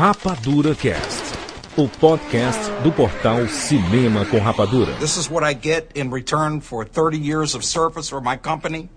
[0.00, 1.34] Rapadura Cast,
[1.76, 4.94] o podcast do portal Cinema com Rapadura.
[4.94, 8.88] This is what I get in return for 30 years of service for my company.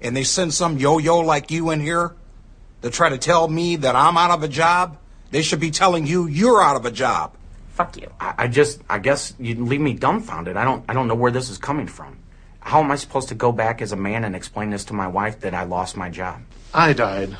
[0.00, 2.14] And they send some yo-yo like you in here
[2.82, 4.96] to try to tell me that I'm out of a job.
[5.32, 7.32] They should be telling you you're out of a job.
[7.70, 8.12] Fuck you.
[8.20, 10.56] I, I just, I guess you leave me dumbfounded.
[10.56, 12.16] I don't, I don't know where this is coming from.
[12.60, 15.08] How am I supposed to go back as a man and explain this to my
[15.08, 16.42] wife that I lost my job?
[16.72, 17.36] I died.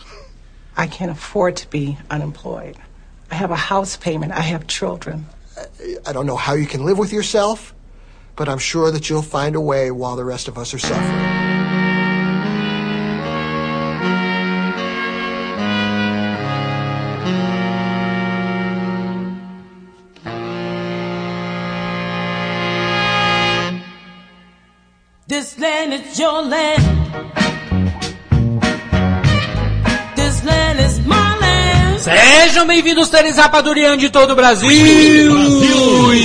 [0.76, 2.76] I can't afford to be unemployed.
[3.34, 4.30] I have a house payment.
[4.30, 5.26] I have children.
[6.06, 7.74] I don't know how you can live with yourself,
[8.36, 11.02] but I'm sure that you'll find a way while the rest of us are suffering.
[25.26, 26.93] This land is your land.
[32.54, 34.70] Sejam bem-vindos, seres rapadurianos de todo o Brasil.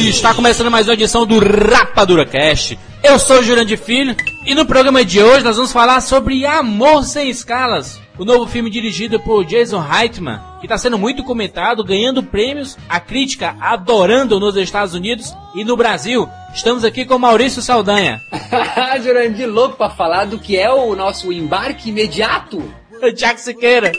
[0.07, 2.77] Está começando mais uma edição do Rapadura Cast.
[3.01, 7.03] Eu sou o Jurandir Filho e no programa de hoje nós vamos falar sobre Amor
[7.03, 12.21] Sem Escalas, o novo filme dirigido por Jason Reitman, que está sendo muito comentado, ganhando
[12.21, 16.29] prêmios, a crítica adorando nos Estados Unidos e no Brasil.
[16.53, 18.21] Estamos aqui com Maurício Saldanha.
[19.03, 22.71] Jurandir, louco pra falar do que é o nosso embarque imediato.
[23.15, 23.91] Tiago Siqueira.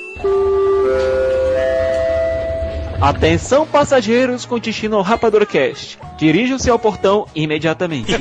[3.00, 5.98] Atenção passageiros com destino ao Rapadura Cast.
[6.18, 8.12] Dirijam-se ao portão imediatamente.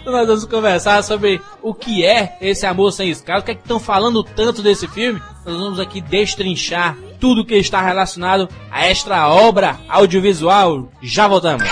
[0.00, 3.54] Então nós vamos conversar sobre o que é esse Amor Sem Escala, o que é
[3.54, 5.20] que estão falando tanto desse filme.
[5.44, 10.88] Nós vamos aqui destrinchar tudo que está relacionado a esta obra audiovisual.
[11.02, 11.68] Já voltamos.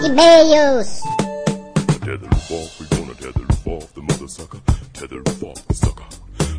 [0.00, 1.17] Que beios!
[2.18, 4.58] Tether him off, we gonna tether him off the mother sucker.
[4.92, 6.02] Tether him off the sucker.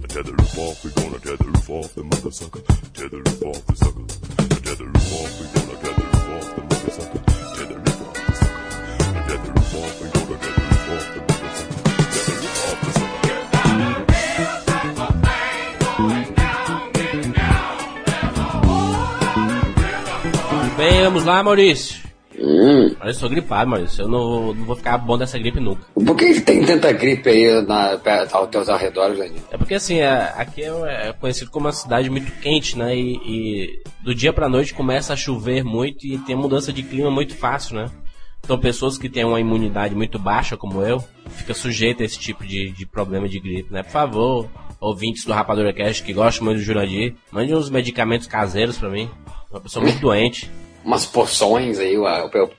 [0.07, 2.61] Tether him off, we gonna tether him off the mother sucker.
[2.93, 4.07] Tether him off the sucker.
[4.63, 7.19] Tether him off, we gonna tether him off the mother sucker.
[7.59, 8.63] Tether him off the sucker.
[9.27, 11.83] Tether him off, we gonna tether him off the mother sucker.
[12.15, 13.27] Tether off the sucker.
[20.77, 22.08] Bem, vamos lá, Maurício.
[22.41, 24.03] Hum, Olha, eu sou gripado, Maurício.
[24.03, 25.81] Eu não, não vou ficar bom dessa gripe nunca.
[25.93, 27.99] por que, tem tanta gripe aí na,
[28.31, 29.41] aos teus arredores, Jurandir?
[29.51, 32.95] É porque assim, é- aqui é, é conhecido como uma cidade muito quente, né?
[32.95, 37.11] E, e do dia pra noite começa a chover muito e tem mudança de clima
[37.11, 37.85] muito fácil, né?
[38.43, 42.45] Então pessoas que têm uma imunidade muito baixa, como eu, fica sujeito a esse tipo
[42.45, 43.83] de, de problema de gripe, né?
[43.83, 44.47] Por favor,
[44.79, 49.09] ouvintes do Rapadura Cast que gostam muito do Jurandir, mande uns medicamentos caseiros pra mim.
[49.51, 50.49] Uma pessoa muito doente.
[50.83, 52.05] Umas poções aí, o,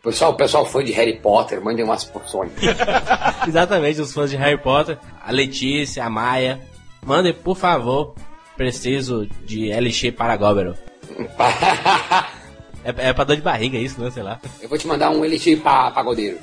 [0.03, 2.53] pessoal, o pessoal fã de Harry Potter, mandem umas poções.
[3.49, 6.61] Exatamente, os fãs de Harry Potter, a Letícia, a Maia.
[7.05, 8.15] Mandem, por favor,
[8.57, 10.75] preciso de Elixir para Góbero.
[12.85, 14.11] É, é pra dor de barriga isso, né?
[14.11, 14.41] Sei lá.
[14.61, 16.39] Eu vou te mandar um elixir pa, pagodeiro.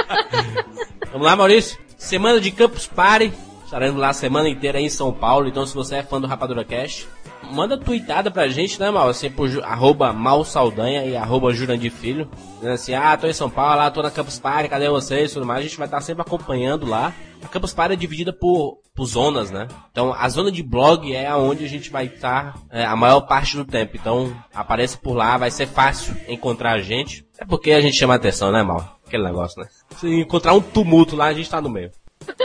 [1.12, 1.78] Vamos lá, Maurício.
[1.96, 3.32] Semana de Campus Party.
[3.66, 5.48] Estaremos lá a semana inteira aí em São Paulo.
[5.48, 7.08] Então, se você é fã do Rapadura Cash,
[7.50, 9.08] manda tweetada pra gente, né, Mal?
[9.08, 12.30] Assim, por arroba Mal Saldanha e arroba Jurandir Filho.
[12.54, 15.32] Dizendo assim, ah, tô em São Paulo, lá tô na Campus Party, cadê vocês?
[15.32, 15.58] Tudo mais.
[15.58, 17.12] A gente vai estar sempre acompanhando lá.
[17.42, 19.66] A Campus Party é dividida por, por zonas, né?
[19.90, 23.56] Então, a zona de blog é aonde a gente vai estar é, a maior parte
[23.56, 23.96] do tempo.
[23.96, 27.26] Então, apareça por lá, vai ser fácil encontrar a gente.
[27.36, 28.96] É porque a gente chama atenção, né, Mal?
[29.04, 29.68] Aquele negócio, né?
[29.96, 31.90] Se encontrar um tumulto lá, a gente tá no meio.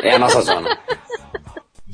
[0.03, 0.77] É a nossa zona.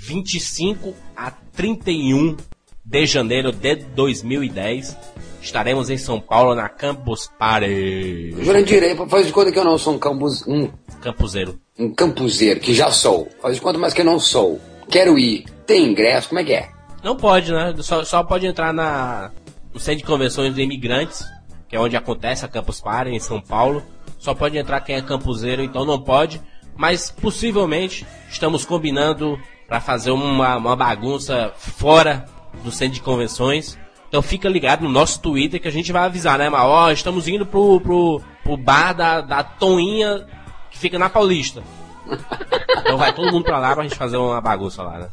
[0.07, 2.37] 25 a 31
[2.83, 4.97] de janeiro de 2010.
[5.41, 8.33] Estaremos em São Paulo na Campus Party.
[8.41, 10.69] Jurandir, aí, faz de conta que eu não sou um, campus, um,
[11.01, 11.59] Campuseiro.
[11.77, 13.27] um campuseiro, que já sou.
[13.41, 14.59] Faz de conta, mas que eu não sou.
[14.89, 15.45] Quero ir.
[15.65, 16.69] Tem ingresso, como é que é?
[17.03, 17.75] Não pode, né?
[17.79, 19.31] Só, só pode entrar na,
[19.73, 21.21] no Centro de Convenções de Imigrantes,
[21.67, 23.83] que é onde acontece a Campus Party em São Paulo.
[24.17, 26.41] Só pode entrar quem é campuseiro, então não pode.
[26.77, 29.37] Mas possivelmente estamos combinando
[29.67, 32.25] para fazer uma, uma bagunça fora
[32.63, 33.77] do Centro de Convenções.
[34.07, 36.69] Então fica ligado no nosso Twitter que a gente vai avisar, né, Mal?
[36.69, 40.25] Ó, estamos indo pro, pro, pro bar da, da Toinha
[40.71, 41.61] que fica na Paulista.
[42.79, 45.09] Então vai todo mundo pra lá pra gente fazer uma bagunça lá, né?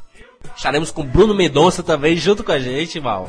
[0.56, 3.28] Estaremos com Bruno Mendonça também junto com a gente, Mal.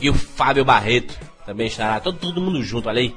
[0.00, 2.00] E o Fábio Barreto também estará.
[2.00, 3.14] Todo, todo mundo junto, olha aí.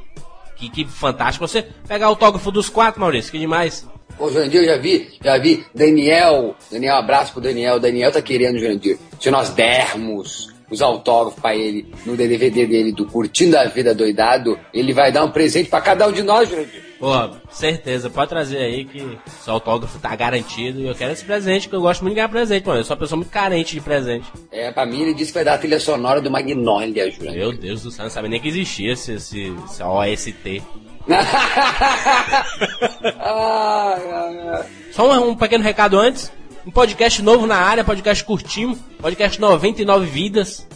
[0.56, 1.48] Que, que fantástico.
[1.48, 3.86] Você pegar o autógrafo dos quatro, Maurício, que demais.
[4.18, 5.66] Ô, Jurandir, eu já vi, já vi.
[5.74, 7.80] Daniel, Daniel, abraço pro Daniel.
[7.80, 8.98] Daniel tá querendo, Jurandir.
[9.19, 14.57] Se nós dermos os autógrafos pra ele no DVD dele do Curtindo a Vida Doidado,
[14.74, 16.85] ele vai dar um presente pra cada um de nós, Jurandir.
[17.06, 20.80] Pô, certeza, pode trazer aí que seu autógrafo tá garantido.
[20.80, 22.80] E eu quero esse presente, que eu gosto muito de ganhar presente, mano.
[22.80, 24.25] Eu sou uma pessoa muito carente de presente.
[24.52, 27.38] É, pra mim ele disse que vai dar a trilha sonora do Magnólia, Jurandir.
[27.38, 30.63] Meu Deus do céu, não sabia nem que existia esse, esse, esse OST.
[34.92, 36.31] Só um, um pequeno recado antes.
[36.66, 40.68] Um podcast novo na área, podcast curtinho, podcast 99 vidas.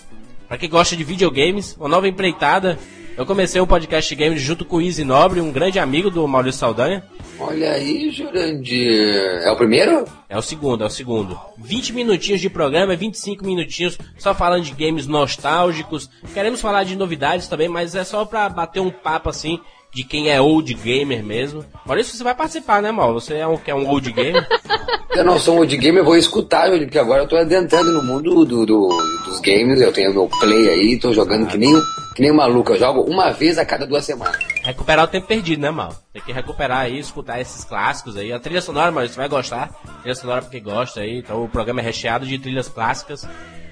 [0.47, 2.77] Pra quem gosta de videogames, uma nova empreitada.
[3.19, 6.57] Eu comecei um podcast game junto com o Easy Nobre, um grande amigo do Maurício
[6.57, 7.03] Saldanha.
[7.37, 9.43] Olha aí, Jurandir.
[9.43, 10.05] É o primeiro?
[10.29, 11.37] É o segundo, é o segundo.
[11.57, 16.09] 20 minutinhos de programa, 25 minutinhos só falando de games nostálgicos.
[16.33, 19.59] Queremos falar de novidades também, mas é só pra bater um papo assim
[19.91, 21.65] de quem é old gamer mesmo.
[21.85, 23.19] Maurício, você vai participar, né, Mauro?
[23.19, 24.47] Você é um, é um old gamer?
[25.15, 28.01] Eu não sou um old gamer, eu vou escutar, porque agora eu tô adentrando no
[28.03, 28.87] mundo do, do-
[29.25, 29.81] dos games.
[29.81, 31.73] Eu tenho meu play aí, tô jogando que nem,
[32.15, 32.71] que nem maluco.
[32.73, 34.37] Eu jogo uma vez a cada duas semanas.
[34.63, 35.93] recuperar o tempo perdido, né, Mal?
[36.13, 38.31] Tem que recuperar aí, escutar esses clássicos aí.
[38.31, 39.69] A trilha sonora, Maurício, você vai gostar.
[40.01, 41.17] Trilha sonora porque gosta aí.
[41.17, 43.27] Então o programa é recheado de trilhas clássicas.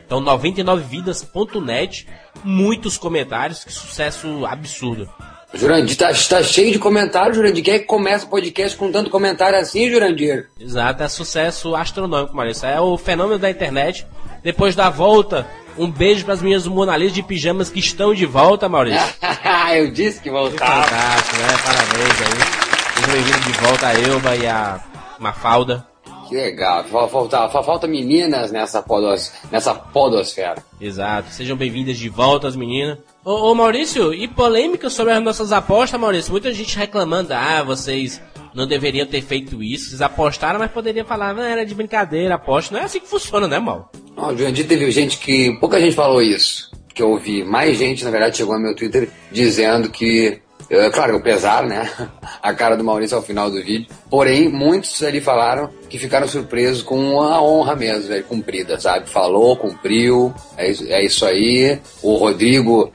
[0.06, 2.08] Então 99vidas.net,
[2.44, 5.08] muitos comentários, que sucesso absurdo.
[5.54, 7.64] Jurandir, tá, tá cheio de comentários, Jurandir.
[7.64, 10.50] Quem é que começa o podcast com tanto comentário assim, Jurandir?
[10.60, 12.68] Exato, é sucesso astronômico, Maurício.
[12.68, 14.06] É o fenômeno da internet.
[14.44, 15.48] Depois da volta,
[15.78, 19.00] um beijo para as meninas do Mona Lisa de pijamas que estão de volta, Maurício.
[19.74, 20.84] eu disse que voltava.
[20.84, 21.48] fantástico, né?
[21.64, 22.98] Parabéns aí.
[22.98, 24.84] Sejam bem-vindos de volta a Elba e a
[25.18, 25.88] Mafalda.
[26.28, 26.84] Que legal.
[26.84, 30.62] Fa- Falta, fa- falta meninas nessa, podos, nessa podosfera.
[30.80, 31.30] Exato.
[31.32, 32.98] Sejam bem-vindas de volta, as meninas.
[33.28, 36.32] Ô, ô, Maurício, e polêmica sobre as nossas apostas, Maurício?
[36.32, 38.22] Muita gente reclamando, ah, vocês
[38.56, 39.90] não deveriam ter feito isso.
[39.90, 42.74] Vocês apostaram, mas poderiam falar, não, era de brincadeira, aposta.
[42.74, 43.92] Não é assim que funciona, né, Mal?
[44.16, 45.52] Ó, Jurandir teve gente que.
[45.60, 46.72] Pouca gente falou isso.
[46.96, 47.44] Que eu ouvi.
[47.44, 50.40] Mais gente, na verdade, chegou no meu Twitter dizendo que.
[50.70, 51.90] É claro, o pesar, né?
[52.44, 53.88] A cara do Maurício ao final do vídeo.
[54.10, 59.10] Porém, muitos ali falaram que ficaram surpresos com a honra mesmo, velho, cumprida, sabe?
[59.10, 61.80] Falou, cumpriu, é isso, é isso aí.
[62.02, 62.92] O Rodrigo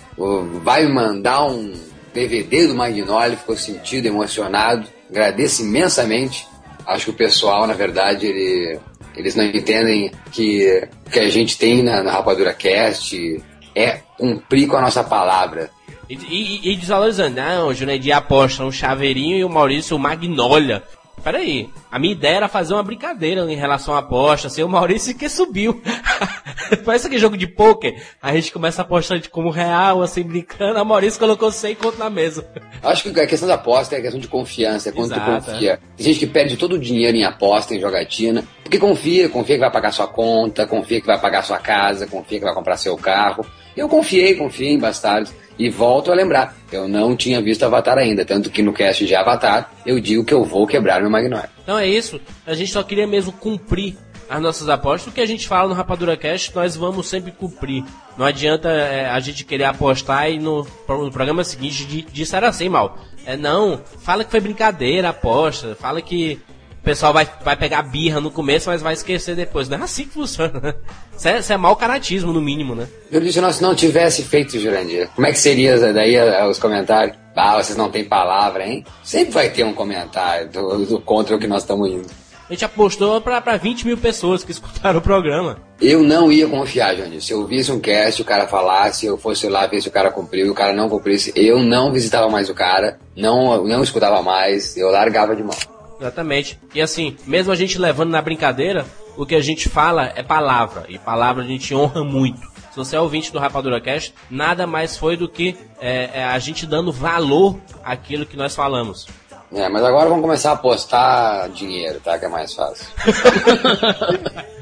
[0.62, 1.72] vai mandar um
[2.12, 4.86] DVD do Magnoli, ficou sentido, emocionado.
[5.10, 6.46] Agradeço imensamente.
[6.86, 8.78] Acho que o pessoal, na verdade, ele,
[9.16, 13.42] eles não entendem que o que a gente tem na, na Rapadura Cast
[13.74, 15.70] é cumprir com a nossa palavra.
[16.08, 20.82] E, e, e desvalorizando, não, o Jurandir aposta um chaveirinho e o Maurício o Magnólia.
[21.22, 25.14] Peraí, a minha ideia era fazer uma brincadeira em relação à aposta, assim, o Maurício
[25.14, 25.80] que subiu.
[26.84, 30.78] Parece que jogo de pôquer, a gente começa a apostar de como real, assim, brincando,
[30.78, 32.44] a Maurício colocou 100 conto na mesa.
[32.82, 35.52] Acho que a questão da aposta é a questão de confiança, é quando tu Exato,
[35.52, 35.78] confia.
[35.96, 39.60] Tem gente que perde todo o dinheiro em aposta, em jogatina, porque confia, confia que
[39.60, 42.96] vai pagar sua conta, confia que vai pagar sua casa, confia que vai comprar seu
[42.96, 43.46] carro.
[43.76, 45.32] Eu confiei, confiei em Bastardos.
[45.62, 49.14] E volto a lembrar, eu não tinha visto Avatar ainda, tanto que no cast de
[49.14, 51.48] Avatar eu digo que eu vou quebrar meu Magnólia.
[51.62, 53.96] Então é isso, a gente só queria mesmo cumprir
[54.28, 55.12] as nossas apostas.
[55.12, 57.84] O que a gente fala no Rapadura Cast, nós vamos sempre cumprir.
[58.18, 62.68] Não adianta é, a gente querer apostar e no, no programa seguinte di- disser assim,
[62.68, 62.98] mal.
[63.24, 65.76] É, não, fala que foi brincadeira, aposta.
[65.78, 66.40] Fala que
[66.82, 69.68] o pessoal vai, vai pegar birra no começo, mas vai esquecer depois.
[69.68, 70.74] Não é assim que funciona, né?
[71.16, 72.88] Isso é, isso é mau caratismo, no mínimo, né?
[73.08, 76.16] "Não, se não tivesse feito Jurandir, como é que seria daí
[76.50, 77.16] os comentários?
[77.36, 78.84] Ah, vocês não têm palavra, hein?
[79.04, 82.08] Sempre vai ter um comentário do, do contra o que nós estamos indo.
[82.50, 85.58] A gente apostou pra, pra 20 mil pessoas que escutaram o programa.
[85.80, 87.22] Eu não ia confiar, Jurandir.
[87.22, 90.10] Se eu visse um cast, o cara falasse, eu fosse lá ver se o cara
[90.10, 94.20] cumpriu e o cara não cumprisse, eu não visitava mais o cara, não, não escutava
[94.20, 95.56] mais, eu largava de mão.
[96.02, 96.58] Exatamente.
[96.74, 98.84] E assim, mesmo a gente levando na brincadeira,
[99.16, 100.84] o que a gente fala é palavra.
[100.88, 102.40] E palavra a gente honra muito.
[102.72, 106.38] Se você é ouvinte do Rapadura Cast, nada mais foi do que é, é a
[106.40, 109.06] gente dando valor àquilo que nós falamos.
[109.52, 112.18] É, mas agora vamos começar a apostar dinheiro, tá?
[112.18, 112.86] Que é mais fácil.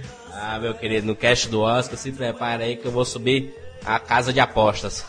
[0.43, 3.55] Ah, meu querido, no cast do Oscar, se prepara aí que eu vou subir
[3.85, 5.05] a casa de apostas.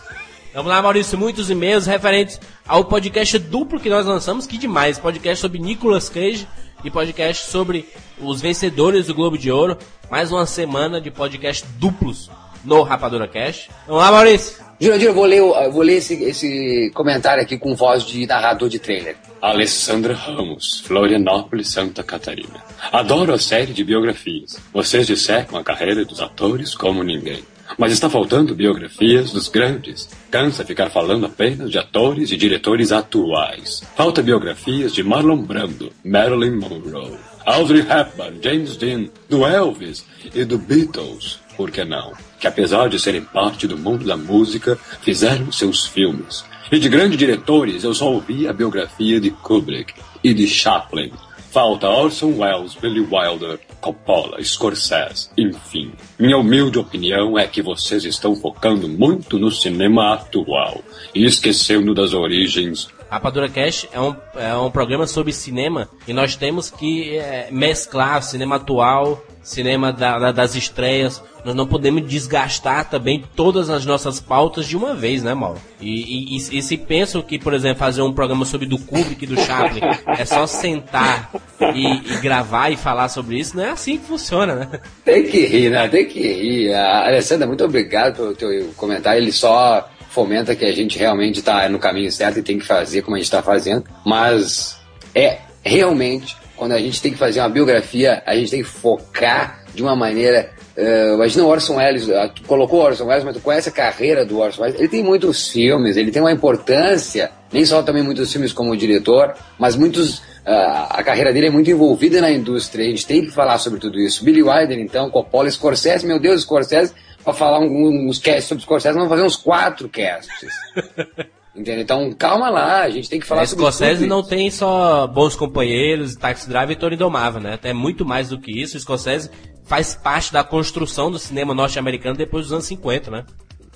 [0.54, 5.40] Vamos lá, Maurício, muitos e-mails referentes ao podcast duplo que nós lançamos, que demais, podcast
[5.40, 6.46] sobre Nicolas Cage
[6.84, 7.88] e podcast sobre
[8.20, 9.78] os vencedores do Globo de Ouro.
[10.10, 12.30] Mais uma semana de podcast duplos
[12.66, 13.70] no Rapadura Cast.
[13.88, 14.62] Vamos lá, Maurício.
[14.80, 18.68] Jurandir, eu vou ler, eu vou ler esse, esse comentário aqui com voz de narrador
[18.68, 19.16] de trailer.
[19.42, 22.62] Alessandra Ramos, Florianópolis, Santa Catarina.
[22.92, 24.60] Adoro a série de biografias.
[24.74, 27.44] Vocês dissecam a carreira dos atores como ninguém.
[27.78, 30.10] Mas está faltando biografias dos grandes.
[30.30, 33.82] Cansa ficar falando apenas de atores e diretores atuais.
[33.96, 40.58] Falta biografias de Marlon Brando, Marilyn Monroe, Audrey Hepburn, James Dean, do Elvis e do
[40.58, 41.40] Beatles.
[41.58, 42.14] Por que não?
[42.40, 46.44] Que apesar de serem parte do mundo da música, fizeram seus filmes.
[46.72, 51.12] E de grandes diretores, eu só ouvi a biografia de Kubrick e de Chaplin.
[51.52, 55.92] Falta Orson Welles, Billy Wilder, Coppola, Scorsese, enfim.
[56.18, 60.82] Minha humilde opinião é que vocês estão focando muito no cinema atual
[61.14, 66.38] e esquecendo das origens Rapadura Cash é um, é um programa sobre cinema e nós
[66.38, 71.22] temos que é, mesclar cinema atual, cinema da, da, das estreias.
[71.44, 75.60] Nós não podemos desgastar também todas as nossas pautas de uma vez, né, Mauro?
[75.80, 79.28] E, e, e, se pensam que, por exemplo, fazer um programa sobre do Kubrick e
[79.28, 81.32] do Chaplin é só sentar
[81.74, 84.80] e, e, gravar e falar sobre isso, não é assim que funciona, né?
[85.04, 85.88] Tem que rir, né?
[85.88, 86.74] Tem que rir.
[86.74, 89.20] A Alessandra, muito obrigado pelo teu comentário.
[89.20, 93.02] Ele só fomenta que a gente realmente está no caminho certo e tem que fazer
[93.02, 94.78] como a gente está fazendo, mas
[95.16, 99.64] é realmente quando a gente tem que fazer uma biografia, a gente tem que focar
[99.74, 100.52] de uma maneira.
[100.78, 104.24] Uh, imagina o Orson Welles, tu colocou o Orson Welles, mas tu conhece a carreira
[104.24, 104.80] do Orson Welles.
[104.80, 109.34] Ele tem muitos filmes, ele tem uma importância, nem só também muitos filmes como diretor,
[109.58, 110.20] mas muitos.
[110.20, 113.80] Uh, a carreira dele é muito envolvida na indústria, a gente tem que falar sobre
[113.80, 114.24] tudo isso.
[114.24, 119.10] Billy Wilder, então, Coppola, Scorsese, meu Deus, Scorsese para falar uns casts sobre Scorsese, vamos
[119.10, 120.48] fazer uns quatro casts.
[121.56, 121.82] Entendeu?
[121.82, 125.36] Então, calma lá, a gente tem que falar é, sobre Scorsese não tem só bons
[125.36, 127.60] companheiros, Taxi Driver e Tony Indomável, né?
[127.62, 128.78] É muito mais do que isso.
[128.78, 129.30] O Scorsese
[129.66, 133.26] faz parte da construção do cinema norte-americano depois dos anos 50, né?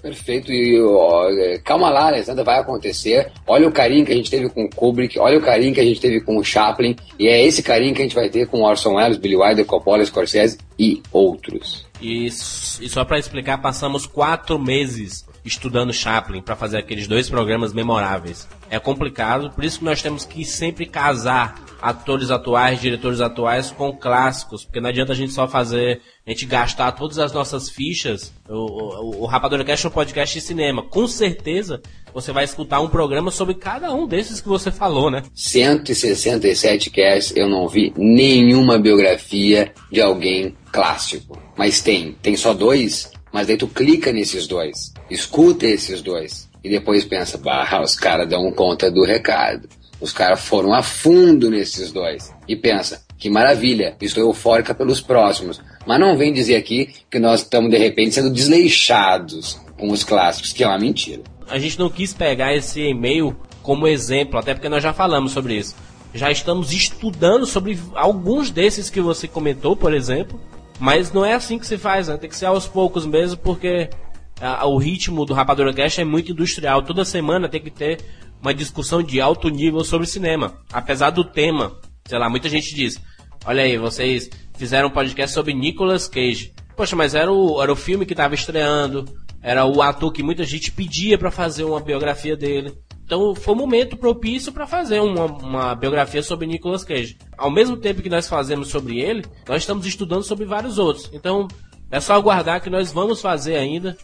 [0.02, 3.32] Perfeito, e ó, é, calma lá, Alessandra, vai acontecer.
[3.46, 5.84] Olha o carinho que a gente teve com o Kubrick, olha o carinho que a
[5.84, 8.62] gente teve com o Chaplin, e é esse carinho que a gente vai ter com
[8.62, 11.88] Orson Welles, Billy Wilder, Coppola, Scorsese e outros.
[12.00, 17.72] E, e só para explicar, passamos quatro meses estudando Chaplin para fazer aqueles dois programas
[17.72, 18.48] memoráveis.
[18.70, 23.96] É complicado, por isso que nós temos que sempre casar atores atuais, diretores atuais com
[23.96, 28.34] clássicos, porque não adianta a gente só fazer, a gente gastar todas as nossas fichas.
[28.50, 30.82] O, o, o Rapadura Cast é um podcast de cinema.
[30.82, 35.22] Com certeza você vai escutar um programa sobre cada um desses que você falou, né?
[35.34, 41.38] 167 casts, eu não vi nenhuma biografia de alguém clássico.
[41.58, 46.70] Mas tem, tem só dois, mas daí tu clica nesses dois, escuta esses dois, e
[46.70, 47.40] depois pensa,
[47.84, 49.70] os caras dão conta do recado.
[50.02, 52.34] Os caras foram a fundo nesses dois.
[52.48, 55.62] E pensa, que maravilha, estou eufórica pelos próximos.
[55.86, 60.54] Mas não vem dizer aqui que nós estamos, de repente, sendo desleixados com os clássicos,
[60.54, 61.24] que é uma mentira.
[61.48, 65.56] A gente não quis pegar esse e-mail como exemplo, até porque nós já falamos sobre
[65.56, 65.76] isso.
[66.14, 70.40] Já estamos estudando sobre alguns desses que você comentou, por exemplo.
[70.80, 72.18] Mas não é assim que se faz, né?
[72.18, 73.90] Tem que ser aos poucos mesmo, porque
[74.40, 76.84] a, o ritmo do Rapadura Cash é muito industrial.
[76.84, 78.00] Toda semana tem que ter
[78.42, 80.58] uma discussão de alto nível sobre cinema.
[80.72, 83.00] Apesar do tema, sei lá, muita gente diz:
[83.46, 86.54] Olha aí, vocês fizeram um podcast sobre Nicolas Cage.
[86.76, 89.06] Poxa, mas era o, era o filme que estava estreando,
[89.42, 92.74] era o ator que muita gente pedia para fazer uma biografia dele.
[93.06, 97.18] Então foi um momento propício para fazer uma, uma, biografia sobre Nicolas Cage.
[97.38, 101.10] Ao mesmo tempo que nós fazemos sobre ele, nós estamos estudando sobre vários outros.
[101.14, 101.48] Então
[101.92, 103.96] é só aguardar que nós vamos fazer ainda,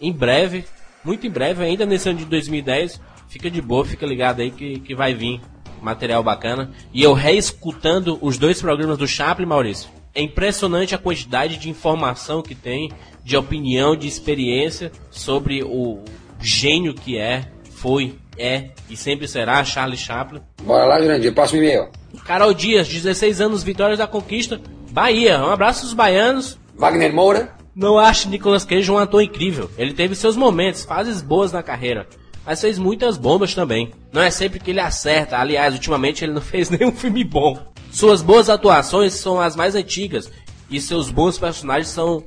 [0.00, 0.64] em breve,
[1.04, 4.80] muito em breve, ainda nesse ano de 2010, fica de boa, fica ligado aí que,
[4.80, 5.40] que vai vir
[5.80, 6.70] material bacana.
[6.92, 9.90] E eu reescutando os dois programas do Chaplin, Maurício.
[10.14, 12.90] É impressionante a quantidade de informação que tem,
[13.24, 16.02] de opinião, de experiência sobre o
[16.40, 20.40] gênio que é, foi, é e sempre será Charlie Chaplin.
[20.62, 21.88] Bora lá, Jurandir, próximo e-mail.
[22.24, 25.38] Carol Dias, 16 anos, Vitórias da Conquista, Bahia.
[25.38, 26.58] Um abraço aos baianos.
[26.76, 27.59] Wagner Moura.
[27.74, 29.70] Não acho Nicolas Cage um ator incrível.
[29.78, 32.06] Ele teve seus momentos, fases boas na carreira
[32.44, 33.92] mas fez muitas bombas também.
[34.12, 37.58] Não é sempre que ele acerta, aliás, ultimamente ele não fez nenhum filme bom.
[37.92, 40.30] Suas boas atuações são as mais antigas
[40.70, 42.24] e seus bons personagens são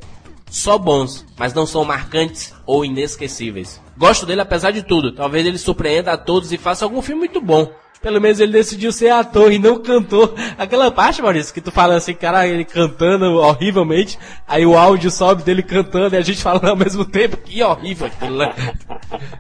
[0.50, 3.82] só bons, mas não são marcantes ou inesquecíveis.
[3.98, 7.42] Gosto dele apesar de tudo, talvez ele surpreenda a todos e faça algum filme muito
[7.42, 7.72] bom.
[8.04, 10.36] Pelo menos ele decidiu ser ator e não cantor.
[10.58, 15.42] Aquela parte, Maurício, que tu fala assim, cara, ele cantando horrivelmente, aí o áudio sobe
[15.42, 17.38] dele cantando e a gente falando ao mesmo tempo.
[17.38, 18.54] Que horrível aquilo, né?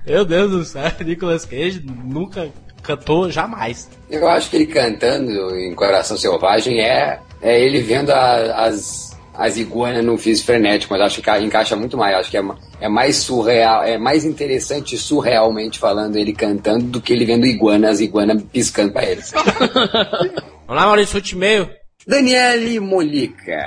[0.07, 2.49] Meu Deus do céu, Nicolas Cage nunca
[2.81, 3.89] cantou jamais.
[4.09, 9.57] Eu acho que ele cantando em Coração Selvagem é, é ele vendo a, as as
[9.57, 12.15] iguanas no físico frenético, mas acho que encaixa muito mais.
[12.15, 12.43] Acho que é,
[12.81, 17.99] é mais surreal, é mais interessante surrealmente falando ele cantando do que ele vendo iguanas,
[17.99, 19.31] iguana piscando pra eles.
[20.65, 21.69] Vamos lá, Maurício, último e-mail.
[22.07, 23.63] Daniele Molica.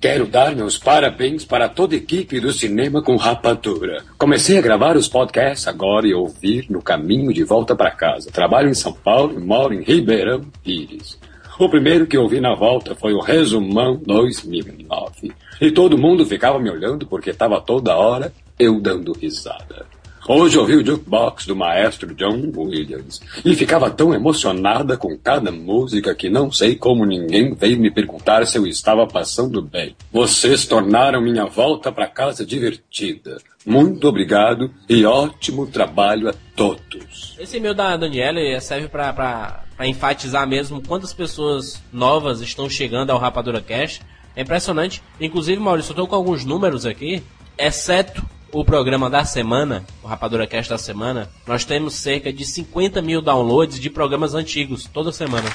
[0.00, 4.02] Quero dar meus parabéns para toda a equipe do Cinema com Rapadura.
[4.16, 8.30] Comecei a gravar os podcasts agora e ouvir no caminho de volta para casa.
[8.30, 11.18] Trabalho em São Paulo e moro em Ribeirão Pires.
[11.60, 15.30] O primeiro que eu vi na volta foi o Resumão 2009.
[15.60, 19.84] E todo mundo ficava me olhando porque estava toda hora eu dando risada.
[20.26, 26.14] Hoje ouvi o jukebox do maestro John Williams e ficava tão emocionada com cada música
[26.14, 29.94] que não sei como ninguém veio me perguntar se eu estava passando bem.
[30.10, 33.36] Vocês tornaram minha volta para casa divertida.
[33.66, 37.36] Muito obrigado e ótimo trabalho a todos.
[37.38, 39.12] Esse e-mail da Daniela serve pra,
[39.80, 44.02] pra enfatizar mesmo quantas pessoas novas estão chegando ao Rapadura Cash.
[44.36, 45.02] É impressionante.
[45.18, 47.22] Inclusive, Maurício, eu tô com alguns números aqui,
[47.56, 48.22] exceto
[48.52, 53.22] o programa da semana, o Rapadura Cast da semana, nós temos cerca de 50 mil
[53.22, 55.48] downloads de programas antigos toda semana.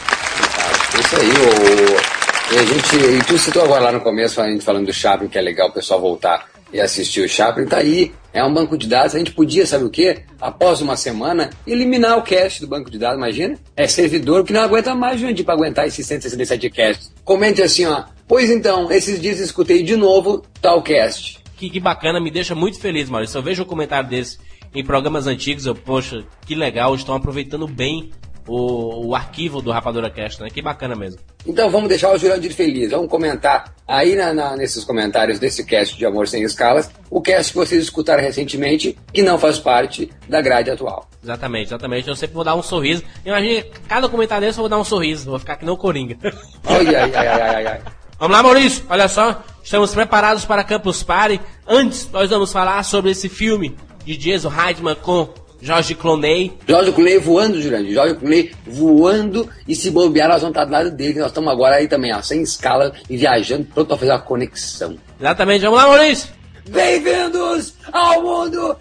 [1.00, 2.25] Isso aí, o...
[2.52, 2.96] e a gente.
[2.96, 5.70] E tu citou agora lá no começo, a gente falando do Chaplin, que é legal
[5.70, 8.12] o pessoal voltar e assistir o Chaplin, tá aí.
[8.34, 9.16] É um banco de dados.
[9.16, 10.24] A gente podia, sabe o quê?
[10.42, 13.58] Após uma semana, eliminar o cast do banco de dados, imagina?
[13.76, 17.14] É servidor que não aguenta mais, gente, para aguentar esses 167 casts.
[17.24, 18.04] Comente assim, ó.
[18.28, 21.40] Pois então, esses dias escutei de novo tal cast.
[21.56, 23.38] Que, que bacana, me deixa muito feliz, Maurício.
[23.38, 24.38] Eu vejo um comentário desse
[24.74, 28.12] em programas antigos, eu, poxa, que legal, estão aproveitando bem
[28.48, 30.50] o, o arquivo do Rapadura Cast, né?
[30.50, 31.20] Que bacana mesmo.
[31.46, 32.92] Então vamos deixar o Jurandir feliz.
[32.92, 37.52] Vamos comentar aí na, na- nesses comentários desse cast de Amor Sem Escalas, o cast
[37.52, 41.08] que vocês escutaram recentemente, que não faz parte da grade atual.
[41.24, 42.08] Exatamente, exatamente.
[42.08, 43.04] Eu sempre vou dar um sorriso.
[43.26, 45.30] Imagina, cada comentário desse eu vou dar um sorriso.
[45.30, 46.18] Vou ficar que nem o Coringa.
[46.66, 47.82] Ai, ai, ai, ai, ai, ai.
[48.20, 48.84] Vamos lá, Maurício.
[48.90, 51.40] Olha só, estamos preparados para Campus Party.
[51.68, 53.76] Antes, nós vamos falar sobre esse filme
[54.06, 55.28] de Jason Reitman com
[55.62, 56.52] George Clooney.
[56.68, 57.94] Jorge Clooney voando, Jurandir.
[57.94, 61.52] Jorge Clooney voando e se bobear, nós vamos estar do lado dele, que nós estamos
[61.52, 64.98] agora aí também, ó, sem escala e viajando, pronto para fazer uma conexão.
[65.20, 66.30] Exatamente, vamos lá, Maurício.
[66.70, 68.76] Bem-vindos ao mundo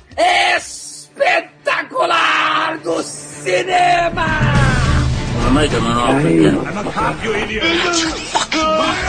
[0.56, 4.26] espetacular do cinema!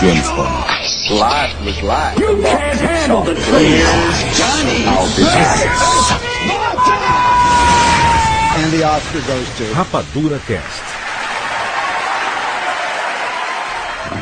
[0.02, 0.66] James Bond.
[1.10, 2.20] Life was life.
[2.20, 4.38] You can't handle the truth.
[4.38, 4.86] Johnny.
[4.86, 5.66] I'll be back.
[8.76, 10.84] The Oscar goes to Rapadura Cast.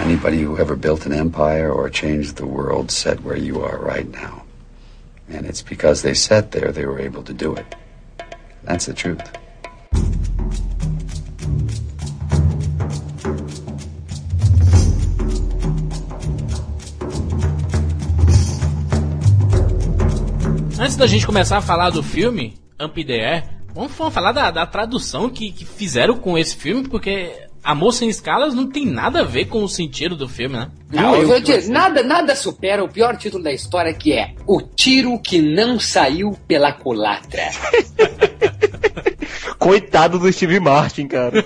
[0.06, 4.08] Anybody who ever built an empire or changed the world sat where you are right
[4.12, 4.44] now.
[5.28, 7.76] And it's because they sat there they were able to do it.
[8.64, 9.24] That's the truth.
[20.80, 24.66] Antes da gente começar a falar do filme, the Air, vamos fa- falar da, da
[24.66, 27.32] tradução que, que fizeram com esse filme, porque
[27.64, 30.70] Amor Sem Escalas não tem nada a ver com o sentido do filme, né?
[30.92, 34.62] Não, eu vou dizer, nada, nada supera o pior título da história que é O
[34.62, 37.50] Tiro que Não Saiu pela Culatra.
[39.58, 41.44] Coitado do Steve Martin, cara.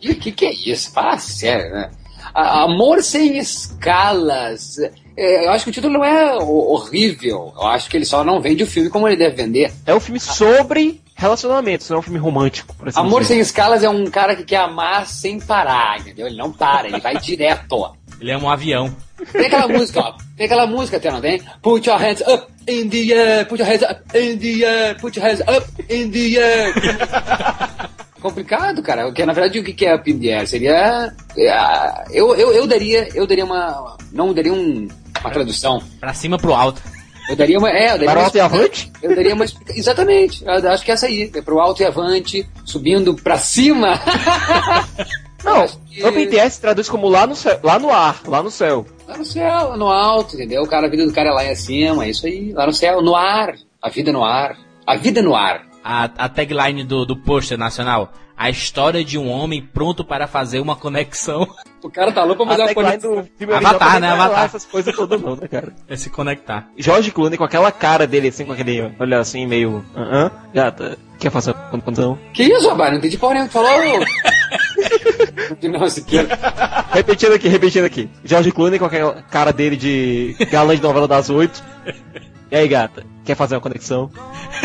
[0.00, 0.90] E o que, que é isso?
[0.92, 1.90] Fala sério, né?
[2.34, 4.76] A- Amor sem escalas.
[5.20, 7.52] É, eu acho que o título não é ho- horrível.
[7.56, 9.72] Eu acho que ele só não vende o filme como ele deve vender.
[9.84, 12.72] É um filme sobre relacionamentos, não é um filme romântico.
[12.76, 13.34] por assim Amor dizer.
[13.34, 16.28] sem escalas é um cara que quer amar sem parar, entendeu?
[16.28, 17.90] Ele não para, ele vai direto.
[18.20, 18.94] Ele é um avião.
[19.32, 20.14] Tem aquela música, ó.
[20.36, 21.42] Tem aquela música, até não tem?
[21.60, 25.18] Put your hands up in the air, put your hands up in the air, put
[25.18, 26.74] your hands up in the air.
[28.20, 29.04] Complicado, cara.
[29.04, 30.46] Porque na verdade o que que é up in the air?
[30.46, 31.12] Seria.
[31.36, 33.08] é, Eu, eu, eu daria.
[33.14, 33.96] Eu daria uma.
[34.12, 34.88] Não daria um,
[35.20, 35.82] uma tradução.
[36.00, 36.82] Pra cima pro alto.
[37.28, 37.70] Eu daria uma.
[37.70, 38.92] É, eu daria Para uma, alto e avante?
[39.02, 39.44] Eu daria uma.
[39.68, 40.42] Exatamente.
[40.44, 41.30] Eu acho que é essa aí.
[41.34, 44.00] É pro alto e avante, subindo pra cima.
[45.44, 48.84] Não, Air se traduz como lá no, céu, lá no ar, lá no céu.
[49.06, 50.62] Lá no céu, lá no alto, entendeu?
[50.62, 52.52] O cara, a vida do cara é lá em cima, é isso aí.
[52.52, 53.54] Lá no céu, no ar.
[53.80, 54.56] A vida no ar.
[54.84, 55.67] A vida no ar.
[55.82, 58.12] A, a tagline do, do pôster nacional.
[58.36, 61.48] A história de um homem pronto para fazer uma conexão.
[61.80, 63.14] O cara tá louco pra fazer A uma conexão.
[63.14, 64.08] do filme Avatar, né?
[64.08, 64.44] é lá Avatar.
[64.46, 65.72] Essas coisas não, né, cara?
[65.86, 66.68] É se conectar.
[66.76, 69.84] Jorge Clooney com aquela cara dele, assim, com aquele olhar assim, meio...
[69.96, 72.18] Aham, gata, quer fazer uma condição?
[72.34, 72.90] Que isso, rapaz?
[72.90, 73.70] Não entendi porra nenhuma que falou.
[76.92, 78.08] Repetindo aqui, repetindo aqui.
[78.24, 81.62] Jorge Clooney com aquela cara dele de galã de novela das oito.
[82.50, 84.10] E aí, gata, quer fazer uma conexão?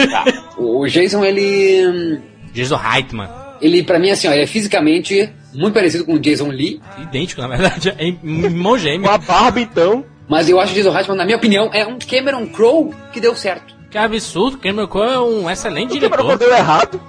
[0.09, 0.25] Tá.
[0.57, 2.19] O Jason, ele.
[2.53, 3.27] Jason Reitman.
[3.61, 6.81] Ele, pra mim, assim, ó, ele é fisicamente muito parecido com o Jason Lee.
[6.97, 7.93] Idêntico, na verdade.
[7.97, 9.07] É irmão gêmeo.
[9.07, 10.03] Com a barba, então.
[10.27, 13.19] Mas eu acho que o Jason Reitman, na minha opinião, é um Cameron Crowe que
[13.19, 13.73] deu certo.
[13.91, 14.57] Que absurdo.
[14.57, 16.37] Cameron Crowe é um excelente O Cameron diretor.
[16.39, 16.99] deu errado.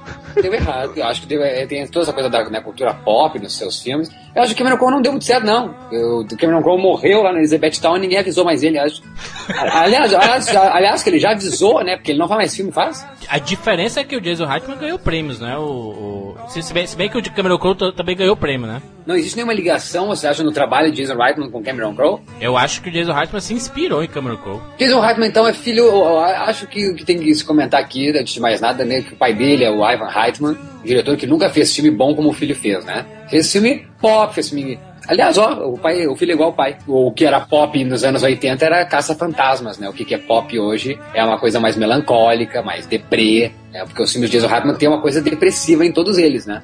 [0.41, 0.93] Deu errado.
[0.97, 3.81] Eu acho que deu, é, tem toda essa coisa da né, cultura pop nos seus
[3.83, 4.11] filmes.
[4.35, 5.75] Eu acho que o Cameron Crowe não deu muito certo, não.
[5.93, 9.01] Eu- O Cameron Crowe morreu lá na Elizabeth Town e ninguém avisou mais ele, acho.
[9.49, 11.97] Aliás, aliás, aliás, que ele já avisou, né?
[11.97, 13.07] Porque ele não faz mais filme, faz?
[13.29, 15.57] A diferença é que o Jason Reitman ganhou prêmios, né?
[15.57, 18.83] O, o- se, bem, se bem que o Cameron Crowe também ganhou prêmio, né?
[19.07, 22.21] Não existe nenhuma ligação, você acha, no trabalho de Jason Reitman com Cameron Crowe?
[22.41, 24.61] Eu acho que o Jason Reitman se inspirou em Cameron Crowe.
[24.79, 25.85] Jason Reitman, então, é filho.
[25.85, 28.85] eu- eu acho que o que tem que se comentar aqui, antes de mais nada,
[28.85, 29.03] né?
[29.03, 30.24] Que o pai dele é o Ivan Reitman,
[30.85, 33.05] diretor que nunca fez filme bom como o filho fez, né?
[33.29, 34.79] Fez filme pop, fez filme.
[35.07, 36.79] Aliás, ó, o, pai, o filho é igual ao pai.
[36.87, 39.89] O que era pop nos anos 80 era Caça-Fantasmas, né?
[39.89, 43.85] O que, que é pop hoje é uma coisa mais melancólica, mais deprê, né?
[43.85, 46.63] Porque os filmes de Jason Reitman tem uma coisa depressiva em todos eles, né?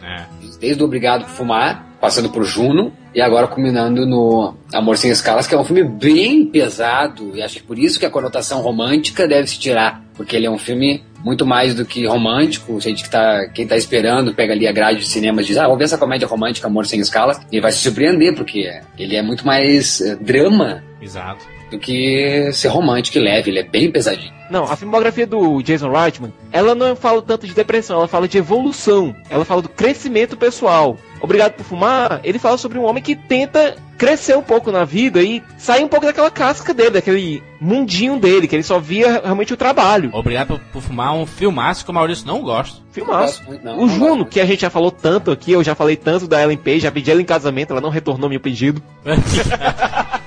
[0.58, 5.46] Desde o Obrigado por Fumar, passando por Juno, e agora culminando no Amor Sem Escalas,
[5.46, 9.26] que é um filme bem pesado, e acho que por isso que a conotação romântica
[9.26, 13.10] deve se tirar, porque ele é um filme muito mais do que romântico, gente que
[13.10, 15.84] tá, quem tá esperando pega ali a grade de cinema e diz, ah, vou ver
[15.84, 20.00] essa comédia romântica Amor Sem Escalas, e vai se surpreender, porque ele é muito mais
[20.00, 21.59] eh, drama Exato.
[21.70, 24.32] Do que ser romântico e leve, ele é bem pesadinho.
[24.50, 28.36] Não, a filmografia do Jason Reitman, ela não fala tanto de depressão, ela fala de
[28.36, 30.96] evolução, ela fala do crescimento pessoal.
[31.20, 35.22] Obrigado por Fumar, ele fala sobre um homem que tenta crescer um pouco na vida
[35.22, 39.52] e sair um pouco daquela casca dele, daquele mundinho dele, que ele só via realmente
[39.52, 40.10] o trabalho.
[40.12, 42.80] Obrigado por, por fumar um filmaço que o Maurício não gosta.
[42.90, 43.42] Filmaço.
[43.78, 46.56] O Juno, que a gente já falou tanto aqui, eu já falei tanto da Ellen
[46.56, 48.82] Page, já pedi ela em casamento, ela não retornou meu pedido.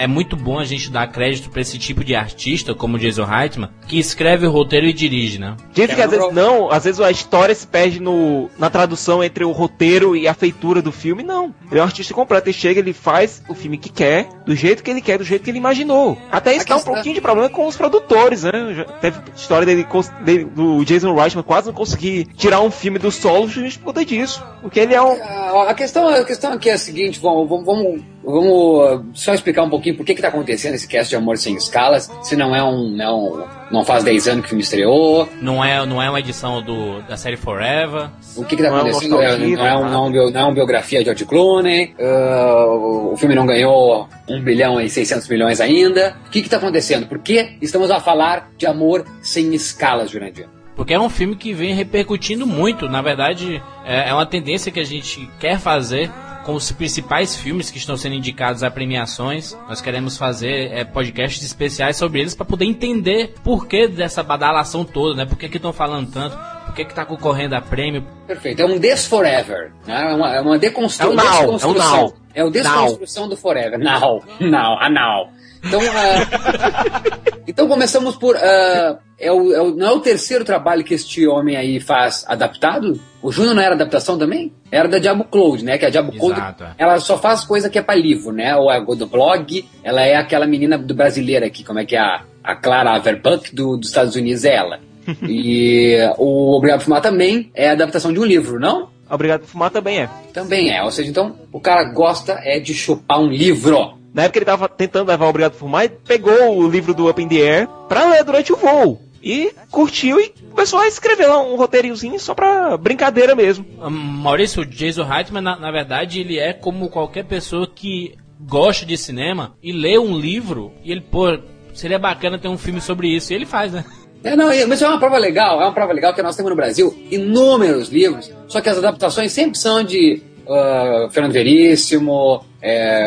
[0.00, 3.24] É muito bom a gente dar crédito pra esse tipo de artista, como o Jason
[3.24, 5.56] Reitman, que escreve o roteiro e dirige, né?
[5.72, 9.44] Dizem que às vezes não, às vezes a história se perde no, na tradução entre
[9.44, 11.54] o roteiro e a feitura do filme, não.
[11.70, 14.82] Ele é um artista completo, ele chega, ele faz o filme que quer, do jeito
[14.82, 16.16] que ele quer, do jeito que ele imaginou.
[16.32, 18.52] Até isso dá um pouquinho de problema com os produtores, né?
[18.74, 19.86] Já teve história dele,
[20.24, 24.04] dele- do Jason Reitman quase não conseguir tirar um filme do solo justamente por conta
[24.04, 24.42] disso.
[24.62, 25.12] Porque ele é um.
[25.12, 29.70] A a questão, a questão aqui é a seguinte, vamos, vamos, vamos, só explicar um
[29.70, 32.62] pouquinho por que que tá acontecendo esse cast de Amor Sem Escalas, se não é
[32.62, 36.18] um, não, não faz 10 anos que o filme estreou, Não é, não é uma
[36.20, 38.10] edição do, da série Forever.
[38.36, 39.90] o que que tá Não é um acontecendo, é, não, é um, né?
[39.90, 44.08] não, é bio- não é uma biografia de George Clooney, uh, o filme não ganhou
[44.28, 47.06] 1 bilhão e 600 milhões ainda, o que que tá acontecendo?
[47.06, 50.48] Por que estamos a falar de Amor Sem Escalas, Jurandir?
[50.76, 52.88] Porque é um filme que vem repercutindo muito.
[52.88, 56.10] Na verdade, é, é uma tendência que a gente quer fazer
[56.44, 59.56] com os principais filmes que estão sendo indicados a premiações.
[59.68, 64.84] Nós queremos fazer é, podcasts especiais sobre eles para poder entender por que dessa badalação
[64.84, 65.26] toda, né?
[65.26, 66.36] Por que que estão falando tanto?
[66.66, 68.06] Por que que tá concorrendo a prêmio?
[68.26, 70.12] Perfeito, é um This Forever, né?
[70.12, 71.08] é uma, é uma deconstru...
[71.08, 71.96] É um now, desconstrução.
[71.96, 72.14] é um now.
[72.32, 73.78] É o desconstrução do Forever.
[73.78, 75.30] Now, now, a now.
[75.64, 77.02] Então, ah,
[77.46, 78.36] então começamos por.
[78.36, 82.24] ah, é o, é o- não é o terceiro trabalho que este homem aí faz
[82.26, 82.98] adaptado?
[83.22, 84.52] O Júnior não era adaptação também?
[84.72, 85.76] Era da Diabo Cloud, né?
[85.76, 86.74] Que a Diabo Cloud, Exato, é.
[86.78, 88.56] ela só faz coisa que é pra livro, né?
[88.56, 92.00] Ou é do blog, ela é aquela menina do brasileira aqui, como é que é?
[92.00, 94.80] A, a Clara Averbuck do, dos Estados Unidos é ela.
[95.28, 98.88] e o Obrigado por Fumar também é adaptação de um livro, não?
[99.10, 100.08] Obrigado por Fumar também é.
[100.32, 103.98] Também é, ou seja, então o cara gosta é de chupar um livro.
[104.12, 107.08] Na época ele tava tentando levar o Obrigado por Fumar, ele pegou o livro do
[107.08, 109.00] Up in the Air pra ler durante o voo.
[109.22, 113.66] E curtiu e começou a escrever lá um roteirinhozinho só pra brincadeira mesmo.
[113.82, 118.86] Hum, Maurício, o Jason Reitman, na, na verdade, ele é como qualquer pessoa que gosta
[118.86, 121.38] de cinema e lê um livro e ele, pô,
[121.74, 123.30] seria bacana ter um filme sobre isso.
[123.32, 123.84] E ele faz, né?
[124.24, 126.50] É, não, é- mas é uma prova legal, é uma prova legal que nós temos
[126.50, 133.06] no Brasil inúmeros livros, só que as adaptações sempre são de ah, Fernando Veríssimo, é,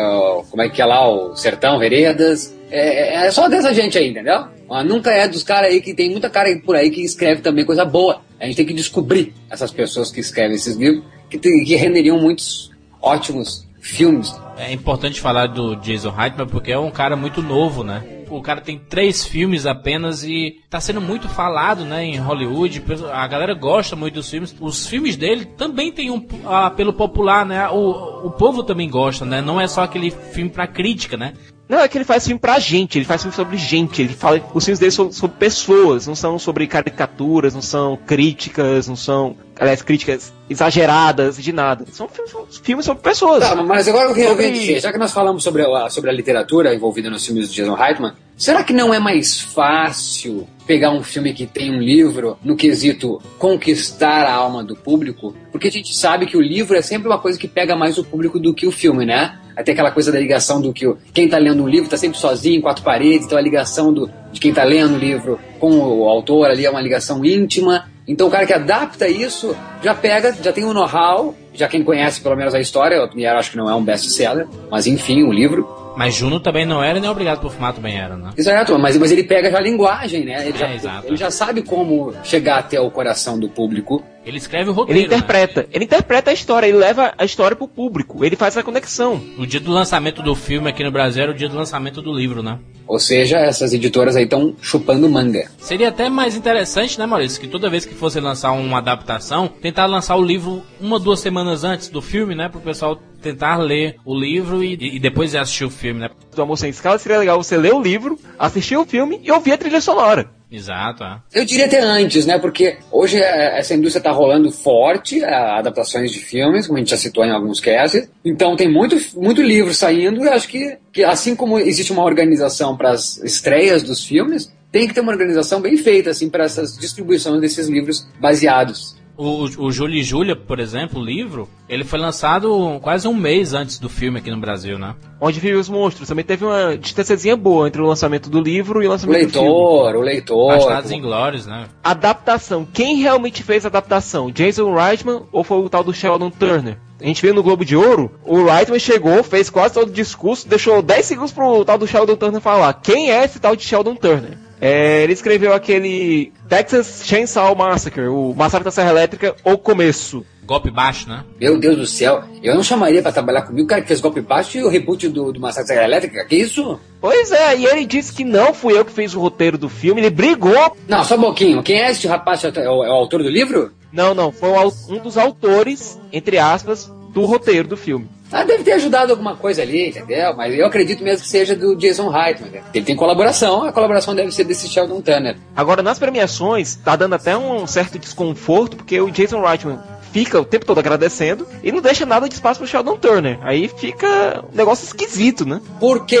[0.50, 4.46] como é que é lá, o Sertão, Veredas, é, é só dessa gente aí, entendeu?
[4.68, 7.64] Ah, nunca é dos caras aí que tem muita cara por aí que escreve também
[7.64, 8.22] coisa boa.
[8.40, 12.70] A gente tem que descobrir essas pessoas que escrevem esses livros que, que renderiam muitos
[13.00, 14.34] ótimos filmes.
[14.56, 18.02] É importante falar do Jason Reitman porque é um cara muito novo, né?
[18.30, 22.82] O cara tem três filmes apenas e tá sendo muito falado, né, em Hollywood.
[23.12, 24.56] A galera gosta muito dos filmes.
[24.58, 27.68] Os filmes dele também tem um apelo popular, né?
[27.68, 29.40] O, o povo também gosta, né?
[29.40, 31.34] Não é só aquele filme pra crítica, né?
[31.68, 34.42] Não, é que ele faz filme pra gente, ele faz filme sobre gente, ele fala.
[34.52, 39.36] Os filmes dele são sobre pessoas, não são sobre caricaturas, não são críticas, não são.
[39.58, 41.84] Aliás, críticas exageradas de nada.
[41.92, 43.40] São filmes, são filmes sobre pessoas.
[43.48, 46.12] Tá, mas agora eu queria Sobre- dizer, já que nós falamos sobre a, sobre a
[46.12, 51.02] literatura envolvida nos filmes do Jason Reitman, será que não é mais fácil pegar um
[51.02, 55.34] filme que tem um livro no quesito conquistar a alma do público?
[55.52, 58.04] Porque a gente sabe que o livro é sempre uma coisa que pega mais o
[58.04, 59.38] público do que o filme, né?
[59.56, 62.18] Até aquela coisa da ligação do que o, quem tá lendo um livro tá sempre
[62.18, 65.78] sozinho, em quatro paredes, então a ligação do, de quem tá lendo o livro com
[65.78, 67.88] o autor ali é uma ligação íntima.
[68.06, 72.20] Então o cara que adapta isso já pega, já tem um know-how já quem conhece
[72.20, 75.66] pelo menos a história, eu acho que não é um best-seller, mas enfim, o livro.
[75.96, 78.30] Mas Juno também não era nem obrigado por fumar também era, né?
[78.36, 80.48] Exato, mas, mas ele pega já a linguagem, né?
[80.48, 81.06] Ele, É, já, exato.
[81.06, 84.04] ele já sabe como chegar até o coração do público.
[84.24, 85.00] Ele escreve o roteiro.
[85.00, 88.62] Ele interpreta, ele interpreta a história, ele leva a história pro público, ele faz a
[88.62, 89.22] conexão.
[89.38, 92.12] O dia do lançamento do filme aqui no Brasil era o dia do lançamento do
[92.12, 92.58] livro, né?
[92.86, 95.50] Ou seja, essas editoras aí estão chupando manga.
[95.58, 99.86] Seria até mais interessante, né, Maurício, que toda vez que fosse lançar uma adaptação, tentar
[99.86, 102.48] lançar o livro uma, duas semanas antes do filme, né?
[102.48, 106.10] Pro pessoal tentar ler o livro e, e depois ir assistir o filme, né?
[106.34, 109.52] Do Amor Sem Escala seria legal você ler o livro, assistir o filme e ouvir
[109.52, 110.30] a trilha sonora.
[110.54, 111.18] Exato, é.
[111.34, 112.38] Eu diria até antes, né?
[112.38, 116.90] Porque hoje é, essa indústria está rolando forte, a- adaptações de filmes, como a gente
[116.90, 118.08] já citou em alguns casts.
[118.24, 122.76] Então tem muito, muito livro saindo e acho que, que assim como existe uma organização
[122.76, 126.76] para as estreias dos filmes, tem que ter uma organização bem feita assim para essas
[126.78, 128.96] distribuições desses livros baseados.
[129.16, 133.54] O, o Júlio e Júlia, por exemplo, o livro, ele foi lançado quase um mês
[133.54, 134.96] antes do filme aqui no Brasil, né?
[135.20, 136.08] Onde Vivem os Monstros.
[136.08, 139.32] Também teve uma distânciazinha boa entre o lançamento do livro e o O lançamento do
[139.32, 139.48] filme.
[139.48, 140.48] leitor, o leitor.
[140.48, 141.66] Bastardos Inglórios, né?
[141.82, 142.66] Adaptação.
[142.72, 144.30] Quem realmente fez a adaptação?
[144.32, 146.76] Jason Reitman ou foi o tal do Sheldon Turner?
[147.00, 150.48] A gente viu no Globo de Ouro, o Reitman chegou, fez quase todo o discurso,
[150.48, 152.72] deixou 10 segundos pro tal do Sheldon Turner falar.
[152.74, 154.38] Quem é esse tal de Sheldon Turner?
[154.66, 160.24] É, ele escreveu aquele Texas Chainsaw Massacre, o Massacre da Serra Elétrica, o começo.
[160.42, 161.22] Golpe baixo, né?
[161.38, 164.22] Meu Deus do céu, eu não chamaria pra trabalhar comigo o cara que fez golpe
[164.22, 166.24] baixo e o reboot do, do Massacre da Serra Elétrica.
[166.24, 166.80] Que isso?
[166.98, 170.00] Pois é, e ele disse que não fui eu que fiz o roteiro do filme,
[170.00, 170.74] ele brigou.
[170.88, 171.62] Não, só um pouquinho.
[171.62, 172.42] Quem é este rapaz?
[172.42, 173.70] É o, é o autor do livro?
[173.92, 174.48] Não, não, foi
[174.88, 178.08] um dos autores, entre aspas, do roteiro do filme.
[178.34, 180.34] Ah, deve ter ajudado alguma coisa ali, entendeu?
[180.36, 182.50] Mas eu acredito mesmo que seja do Jason Reitman.
[182.50, 182.62] né?
[182.74, 185.36] Ele tem colaboração, a colaboração deve ser desse Sheldon Turner.
[185.54, 189.78] Agora, nas premiações, tá dando até um certo desconforto, porque o Jason Reitman
[190.12, 193.38] fica o tempo todo agradecendo e não deixa nada de espaço pro Sheldon Turner.
[193.42, 195.60] Aí fica um negócio esquisito, né?
[195.78, 196.18] Porque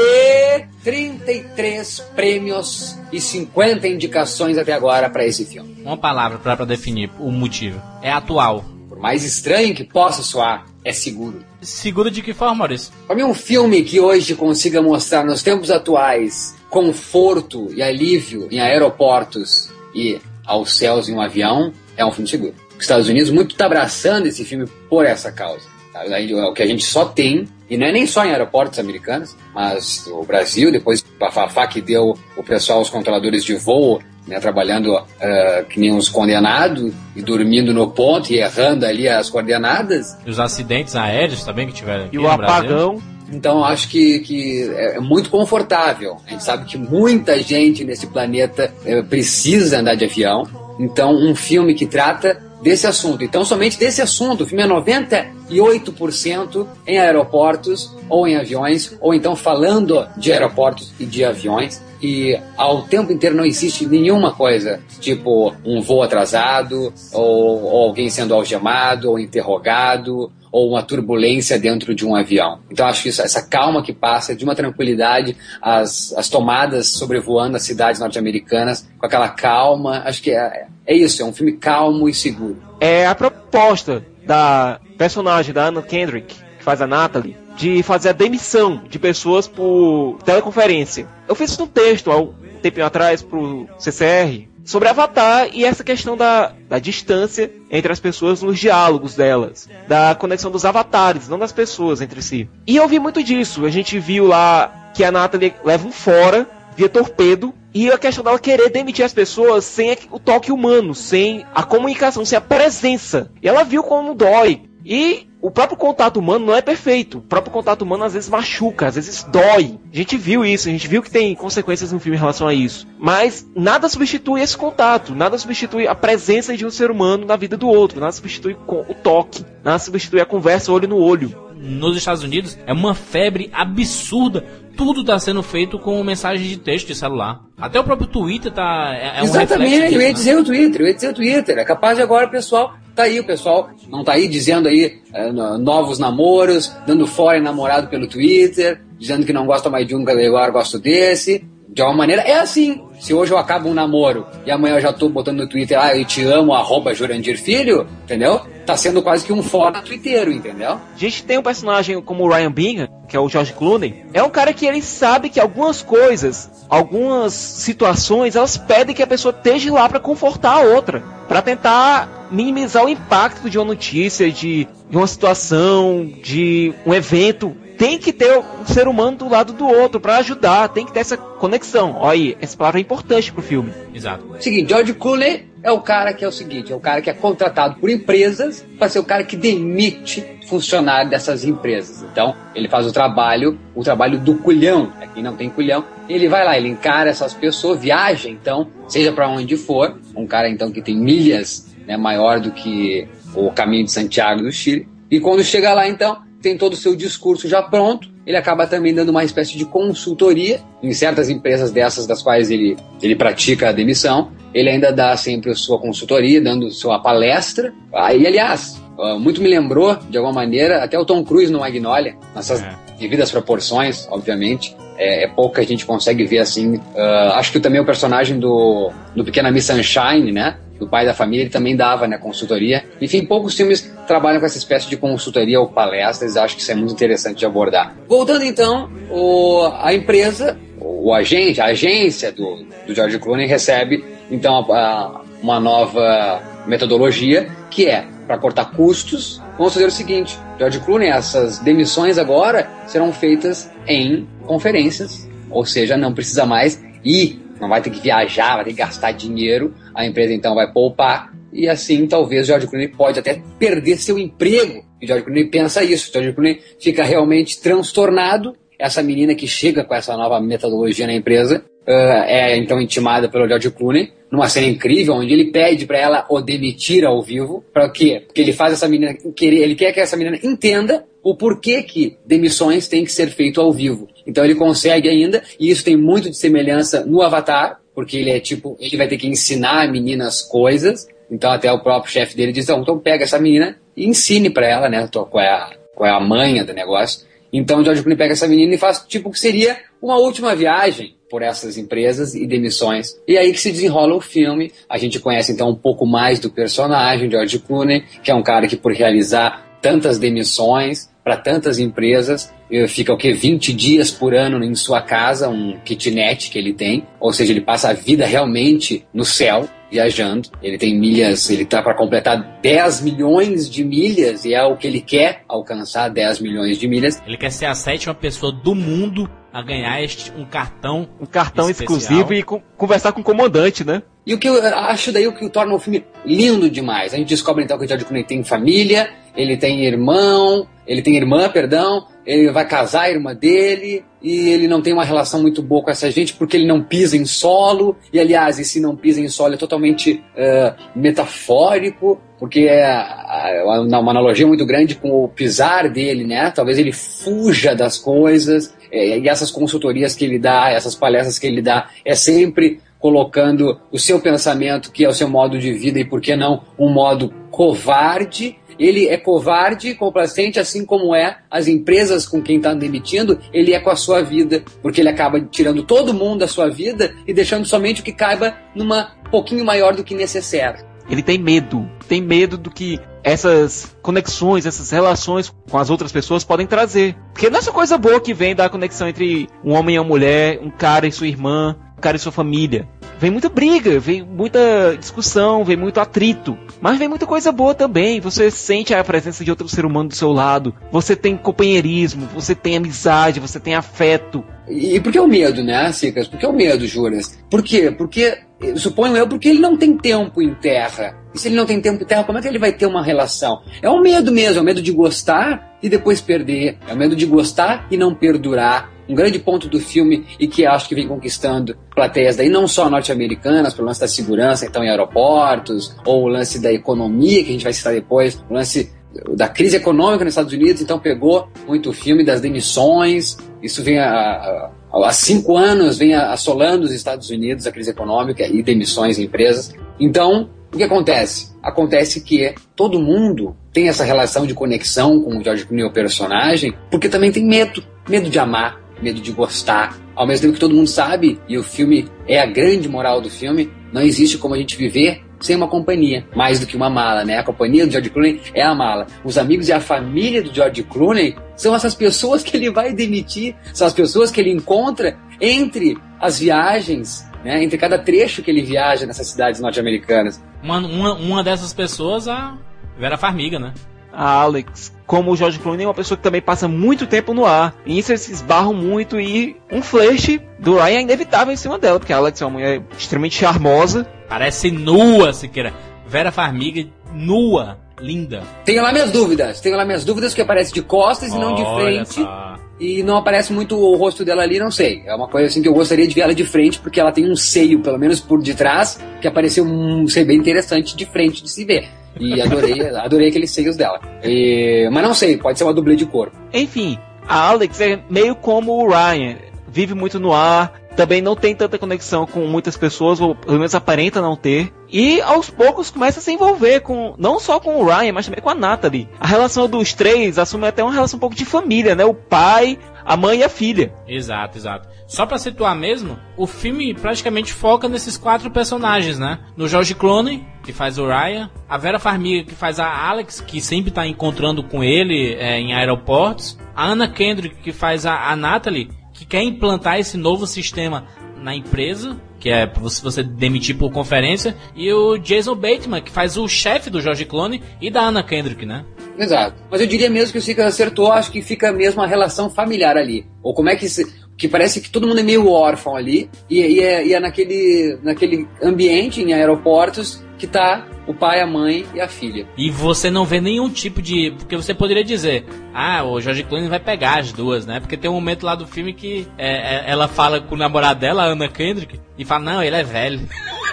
[0.84, 5.76] 33 prêmios e 50 indicações até agora pra esse filme.
[5.84, 7.80] Uma palavra pra definir o motivo.
[8.02, 8.64] É atual.
[8.88, 11.44] Por mais estranho que possa soar, é seguro.
[11.62, 12.92] Seguro de que forma, Maurício?
[13.06, 18.60] Pra mim, um filme que hoje consiga mostrar nos tempos atuais conforto e alívio em
[18.60, 22.54] aeroportos e aos céus em um avião é um filme seguro.
[22.76, 25.73] Os Estados Unidos muito está abraçando esse filme por essa causa.
[25.94, 26.04] Tá?
[26.04, 29.34] É o que a gente só tem, e não é nem só em aeroportos americanos,
[29.54, 34.40] mas o Brasil, depois a Fafá que deu o pessoal, os controladores de voo, né,
[34.40, 40.16] trabalhando ah, que nem uns condenados e dormindo no ponto e errando ali as coordenadas.
[40.26, 42.54] E os acidentes aéreos também que tiveram aqui E o no Brasil.
[42.54, 43.02] apagão.
[43.32, 46.18] Então acho que, que é muito confortável.
[46.26, 50.46] A gente sabe que muita gente nesse planeta eh, precisa andar de avião.
[50.78, 53.22] Então um filme que trata desse assunto.
[53.22, 54.42] Então somente desse assunto.
[54.42, 61.04] O filme é 98% em aeroportos ou em aviões, ou então falando de aeroportos e
[61.04, 61.82] de aviões.
[62.02, 68.10] E ao tempo inteiro não existe nenhuma coisa, tipo um voo atrasado, ou, ou alguém
[68.10, 72.60] sendo algemado, ou interrogado, ou uma turbulência dentro de um avião.
[72.70, 77.56] Então acho que isso, essa calma que passa, de uma tranquilidade, as, as tomadas sobrevoando
[77.56, 82.08] as cidades norte-americanas, com aquela calma, acho que é, é isso, é um filme calmo
[82.08, 82.56] e seguro.
[82.78, 88.12] É a proposta da personagem da Anna Kendrick, que faz a Natalie, de fazer a
[88.12, 91.08] demissão de pessoas por teleconferência.
[91.26, 96.16] Eu fiz um texto há um tempinho atrás pro CCR sobre Avatar e essa questão
[96.16, 101.52] da, da distância entre as pessoas nos diálogos delas, da conexão dos avatares, não das
[101.52, 102.48] pessoas entre si.
[102.66, 103.64] E eu vi muito disso.
[103.66, 108.24] A gente viu lá que a Natalie leva um fora via torpedo e a questão
[108.24, 113.30] dela querer demitir as pessoas sem o toque humano, sem a comunicação, sem a presença.
[113.42, 114.62] E ela viu como dói.
[114.84, 117.18] E o próprio contato humano não é perfeito.
[117.18, 119.78] O próprio contato humano às vezes machuca, às vezes dói.
[119.92, 122.54] A gente viu isso, a gente viu que tem consequências no filme em relação a
[122.54, 122.86] isso.
[122.98, 127.58] Mas nada substitui esse contato, nada substitui a presença de um ser humano na vida
[127.58, 131.36] do outro, nada substitui o toque, nada substitui a conversa olho no olho.
[131.64, 134.44] Nos Estados Unidos é uma febre absurda.
[134.76, 137.40] Tudo está sendo feito com mensagem de texto de celular.
[137.56, 138.92] Até o próprio Twitter tá.
[138.94, 141.14] É, é um Exatamente, reflexo eu ia disso, dizer o Twitter, eu ia dizer o
[141.14, 141.58] Twitter.
[141.58, 145.00] É capaz de agora o pessoal tá aí, o pessoal não tá aí dizendo aí
[145.12, 149.86] é, no- novos namoros, dando fora em namorado pelo Twitter, dizendo que não gosta mais
[149.86, 151.44] de um, que agora gosto desse.
[151.74, 152.80] De alguma maneira, é assim.
[153.00, 155.94] Se hoje eu acabo um namoro e amanhã eu já tô botando no Twitter, ah,
[155.94, 158.40] eu te amo, arroba Jurandir Filho, entendeu?
[158.64, 160.70] Tá sendo quase que um foda twitteiro, entendeu?
[160.70, 164.06] A gente tem um personagem como o Ryan Bingham, que é o George Clooney.
[164.14, 169.06] É um cara que ele sabe que algumas coisas, algumas situações, elas pedem que a
[169.06, 174.30] pessoa esteja lá para confortar a outra, para tentar minimizar o impacto de uma notícia,
[174.30, 179.52] de, de uma situação, de um evento tem que ter um ser humano do lado
[179.52, 181.96] do outro para ajudar, tem que ter essa conexão.
[181.98, 183.72] Olha aí, essa palavra é importante pro filme.
[183.94, 184.24] Exato.
[184.40, 187.14] Seguinte, George Clooney é o cara que é o seguinte, é o cara que é
[187.14, 192.04] contratado por empresas para ser o cara que demite funcionário dessas empresas.
[192.12, 194.92] Então, ele faz o trabalho, o trabalho do culhão.
[195.00, 195.84] Aqui não tem culhão.
[196.08, 199.98] Ele vai lá, ele encara essas pessoas, viaja, então, seja para onde for.
[200.14, 204.52] Um cara então que tem milhas, né, maior do que o caminho de Santiago do
[204.52, 204.86] Chile.
[205.10, 208.08] E quando chega lá, então, tem todo o seu discurso já pronto.
[208.26, 212.76] Ele acaba também dando uma espécie de consultoria em certas empresas dessas das quais ele,
[213.02, 214.30] ele pratica a demissão.
[214.52, 217.72] Ele ainda dá sempre a sua consultoria, dando sua palestra.
[217.92, 222.14] Aí, aliás, ah, muito me lembrou, de alguma maneira, até o Tom Cruise no Magnolia,
[222.34, 222.76] nessas é.
[222.98, 224.76] devidas proporções, obviamente.
[224.96, 226.76] É, é pouco que a gente consegue ver assim.
[226.76, 230.56] Uh, acho que também o personagem do, do Pequena Miss Sunshine, né?
[230.78, 232.84] Do pai da família, ele também dava né, consultoria.
[233.00, 236.74] Enfim, poucos filmes trabalham com essa espécie de consultoria ou palestras, acho que isso é
[236.74, 237.94] muito interessante de abordar.
[238.08, 244.54] Voltando então, o, a empresa, o agente, a agência do, do George Clooney recebe então
[244.54, 249.40] a, a, uma nova metodologia que é para cortar custos.
[249.58, 255.96] Vamos fazer o seguinte: George Clooney, essas demissões agora serão feitas em conferências, ou seja,
[255.96, 260.06] não precisa mais ir não vai ter que viajar, vai ter que gastar dinheiro, a
[260.06, 264.84] empresa então vai poupar e assim talvez George Clooney pode até perder seu emprego.
[265.00, 268.54] E George Clooney pensa isso, George Clooney fica realmente transtornado.
[268.78, 273.46] Essa menina que chega com essa nova metodologia na empresa uh, é então intimada pelo
[273.46, 277.64] George Clooney numa cena incrível onde ele pede para ela o demitir ao vivo.
[277.72, 278.22] Para quê?
[278.26, 282.18] Porque ele faz essa menina querer, ele quer que essa menina entenda o porquê que
[282.26, 284.06] demissões têm que ser feito ao vivo.
[284.26, 288.38] Então ele consegue ainda, e isso tem muito de semelhança no Avatar, porque ele é
[288.38, 291.08] tipo, ele vai ter que ensinar a menina as coisas.
[291.30, 294.88] Então até o próprio chefe dele diz, então pega essa menina e ensine para ela,
[294.90, 297.26] né, qual é, a, qual é a manha do negócio.
[297.50, 301.40] Então George Clooney pega essa menina e faz tipo que seria uma última viagem por
[301.40, 303.16] essas empresas e demissões.
[303.26, 304.72] E aí que se desenrola o filme.
[304.88, 308.66] A gente conhece então um pouco mais do personagem, George Clooney, que é um cara
[308.66, 312.52] que por realizar tantas demissões para tantas empresas,
[312.86, 317.06] fica o que 20 dias por ano em sua casa, um kitnet que ele tem,
[317.18, 320.50] ou seja, ele passa a vida realmente no céu, viajando.
[320.62, 324.86] Ele tem milhas, ele está para completar 10 milhões de milhas e é o que
[324.86, 327.22] ele quer alcançar 10 milhões de milhas.
[327.26, 331.70] Ele quer ser a sétima pessoa do mundo a ganhar este, um cartão um cartão
[331.70, 331.98] especial.
[331.98, 334.02] exclusivo e co conversar com o comandante, né?
[334.26, 337.14] E o que eu acho daí o que torna o filme lindo demais.
[337.14, 341.16] A gente descobre então que o George Clooney tem família, ele tem irmão, ele tem
[341.16, 345.62] irmã, perdão, ele vai casar a irmã dele e ele não tem uma relação muito
[345.62, 347.96] boa com essa gente porque ele não pisa em solo.
[348.12, 354.46] E aliás, esse não pisa em solo é totalmente uh, metafórico, porque é uma analogia
[354.46, 356.50] muito grande com o pisar dele, né?
[356.50, 358.74] Talvez ele fuja das coisas.
[358.90, 363.78] É, e essas consultorias que ele dá, essas palestras que ele dá, é sempre colocando
[363.92, 366.88] o seu pensamento, que é o seu modo de vida, e por que não um
[366.88, 373.38] modo covarde ele é covarde, complacente, assim como é as empresas com quem está demitindo,
[373.52, 377.14] ele é com a sua vida, porque ele acaba tirando todo mundo da sua vida
[377.26, 380.84] e deixando somente o que caiba numa pouquinho maior do que necessário.
[381.08, 386.44] Ele tem medo, tem medo do que essas conexões, essas relações com as outras pessoas
[386.44, 387.16] podem trazer.
[387.32, 390.06] Porque não é essa coisa boa que vem da conexão entre um homem e uma
[390.06, 392.88] mulher, um cara e sua irmã, um cara e sua família
[393.24, 396.58] vem muita briga, vem muita discussão, vem muito atrito.
[396.78, 398.20] Mas vem muita coisa boa também.
[398.20, 400.74] Você sente a presença de outro ser humano do seu lado.
[400.92, 404.44] Você tem companheirismo, você tem amizade, você tem afeto.
[404.68, 406.28] E por que o medo, né, Cicas?
[406.28, 407.38] Por que o medo, Juras?
[407.48, 407.90] Por quê?
[407.90, 408.40] Porque,
[408.76, 411.16] suponho eu, porque ele não tem tempo em terra.
[411.34, 413.02] E se ele não tem tempo em terra, como é que ele vai ter uma
[413.02, 413.62] relação?
[413.80, 416.76] É o medo mesmo, é o medo de gostar e depois perder.
[416.86, 420.64] É o medo de gostar e não perdurar um grande ponto do filme e que
[420.66, 424.88] acho que vem conquistando plateias daí não só norte-americanas, pelo lance da segurança então em
[424.88, 428.92] aeroportos, ou o lance da economia que a gente vai citar depois, o lance
[429.36, 433.98] da crise econômica nos Estados Unidos, então pegou muito o filme das demissões, isso vem
[433.98, 439.24] há, há cinco anos, vem assolando os Estados Unidos, a crise econômica e demissões em
[439.24, 439.72] empresas.
[440.00, 441.54] Então, o que acontece?
[441.62, 446.74] Acontece que todo mundo tem essa relação de conexão com o George Clooney, o personagem,
[446.90, 450.74] porque também tem medo, medo de amar, medo de gostar, ao mesmo tempo que todo
[450.74, 454.58] mundo sabe, e o filme é a grande moral do filme, não existe como a
[454.58, 457.38] gente viver sem uma companhia, mais do que uma mala, né?
[457.38, 459.06] A companhia do George Clooney é a mala.
[459.22, 463.54] Os amigos e a família do George Clooney são essas pessoas que ele vai demitir,
[463.74, 467.62] são as pessoas que ele encontra entre as viagens, né?
[467.62, 470.42] Entre cada trecho que ele viaja nessas cidades norte-americanas.
[470.62, 472.56] Uma, uma, uma dessas pessoas, a
[472.98, 473.74] Vera Farmiga, né?
[474.16, 477.44] A Alex, como o George Clooney, é uma pessoa que também passa muito tempo no
[477.44, 477.74] ar.
[477.84, 481.78] E isso eles se esbarram muito e um flash do Ryan é inevitável em cima
[481.78, 484.06] dela, porque a Alex é uma mulher extremamente charmosa.
[484.28, 485.72] Parece nua, Siqueira.
[486.06, 488.42] Vera Farmiga, nua, linda.
[488.64, 491.64] Tenho lá minhas dúvidas, tenho lá minhas dúvidas que aparece de costas e não de
[491.64, 492.14] frente.
[492.14, 492.54] só.
[492.78, 495.02] E não aparece muito o rosto dela ali, não sei.
[495.06, 497.30] É uma coisa assim que eu gostaria de ver ela de frente, porque ela tem
[497.30, 501.50] um seio, pelo menos por detrás, que apareceu um seio bem interessante de frente de
[501.50, 501.88] se ver.
[502.18, 504.00] E adorei, adorei aqueles seios dela.
[504.22, 506.36] E- mas não sei, pode ser uma dublê de corpo.
[506.52, 509.36] Enfim, a Alex é meio como o Ryan,
[509.68, 513.74] vive muito no ar, também não tem tanta conexão com muitas pessoas, ou pelo menos
[513.74, 514.72] aparenta não ter.
[514.88, 518.40] E aos poucos começa a se envolver com, não só com o Ryan, mas também
[518.40, 519.08] com a Natalie.
[519.18, 522.04] A relação dos três assume até uma relação um pouco de família, né?
[522.04, 523.92] O pai, a mãe e a filha.
[524.06, 524.88] Exato, exato.
[525.06, 529.40] Só pra situar mesmo, o filme praticamente foca nesses quatro personagens, né?
[529.56, 533.60] No George Clooney, que faz o Ryan, a Vera Farmiga, que faz a Alex, que
[533.60, 538.36] sempre tá encontrando com ele é, em aeroportos, a Anna Kendrick, que faz a, a
[538.36, 541.04] Natalie, que quer implantar esse novo sistema
[541.44, 546.38] na empresa, que é se você demitir por conferência, e o Jason Bateman, que faz
[546.38, 548.82] o chefe do George Clooney e da Anna Kendrick, né?
[549.18, 549.62] Exato.
[549.70, 552.96] Mas eu diria mesmo que o Sica acertou, acho que fica mesmo a relação familiar
[552.96, 553.26] ali.
[553.42, 554.24] Ou como é que se.
[554.36, 557.98] Que parece que todo mundo é meio órfão ali, e, e é, e é naquele,
[558.02, 562.46] naquele ambiente em aeroportos que tá o pai, a mãe e a filha.
[562.56, 564.32] E você não vê nenhum tipo de.
[564.38, 567.80] Porque você poderia dizer, ah, o George Clooney vai pegar as duas, né?
[567.80, 571.00] Porque tem um momento lá do filme que é, é, ela fala com o namorado
[571.00, 573.20] dela, a Anna Kendrick, e fala, não, ele é velho.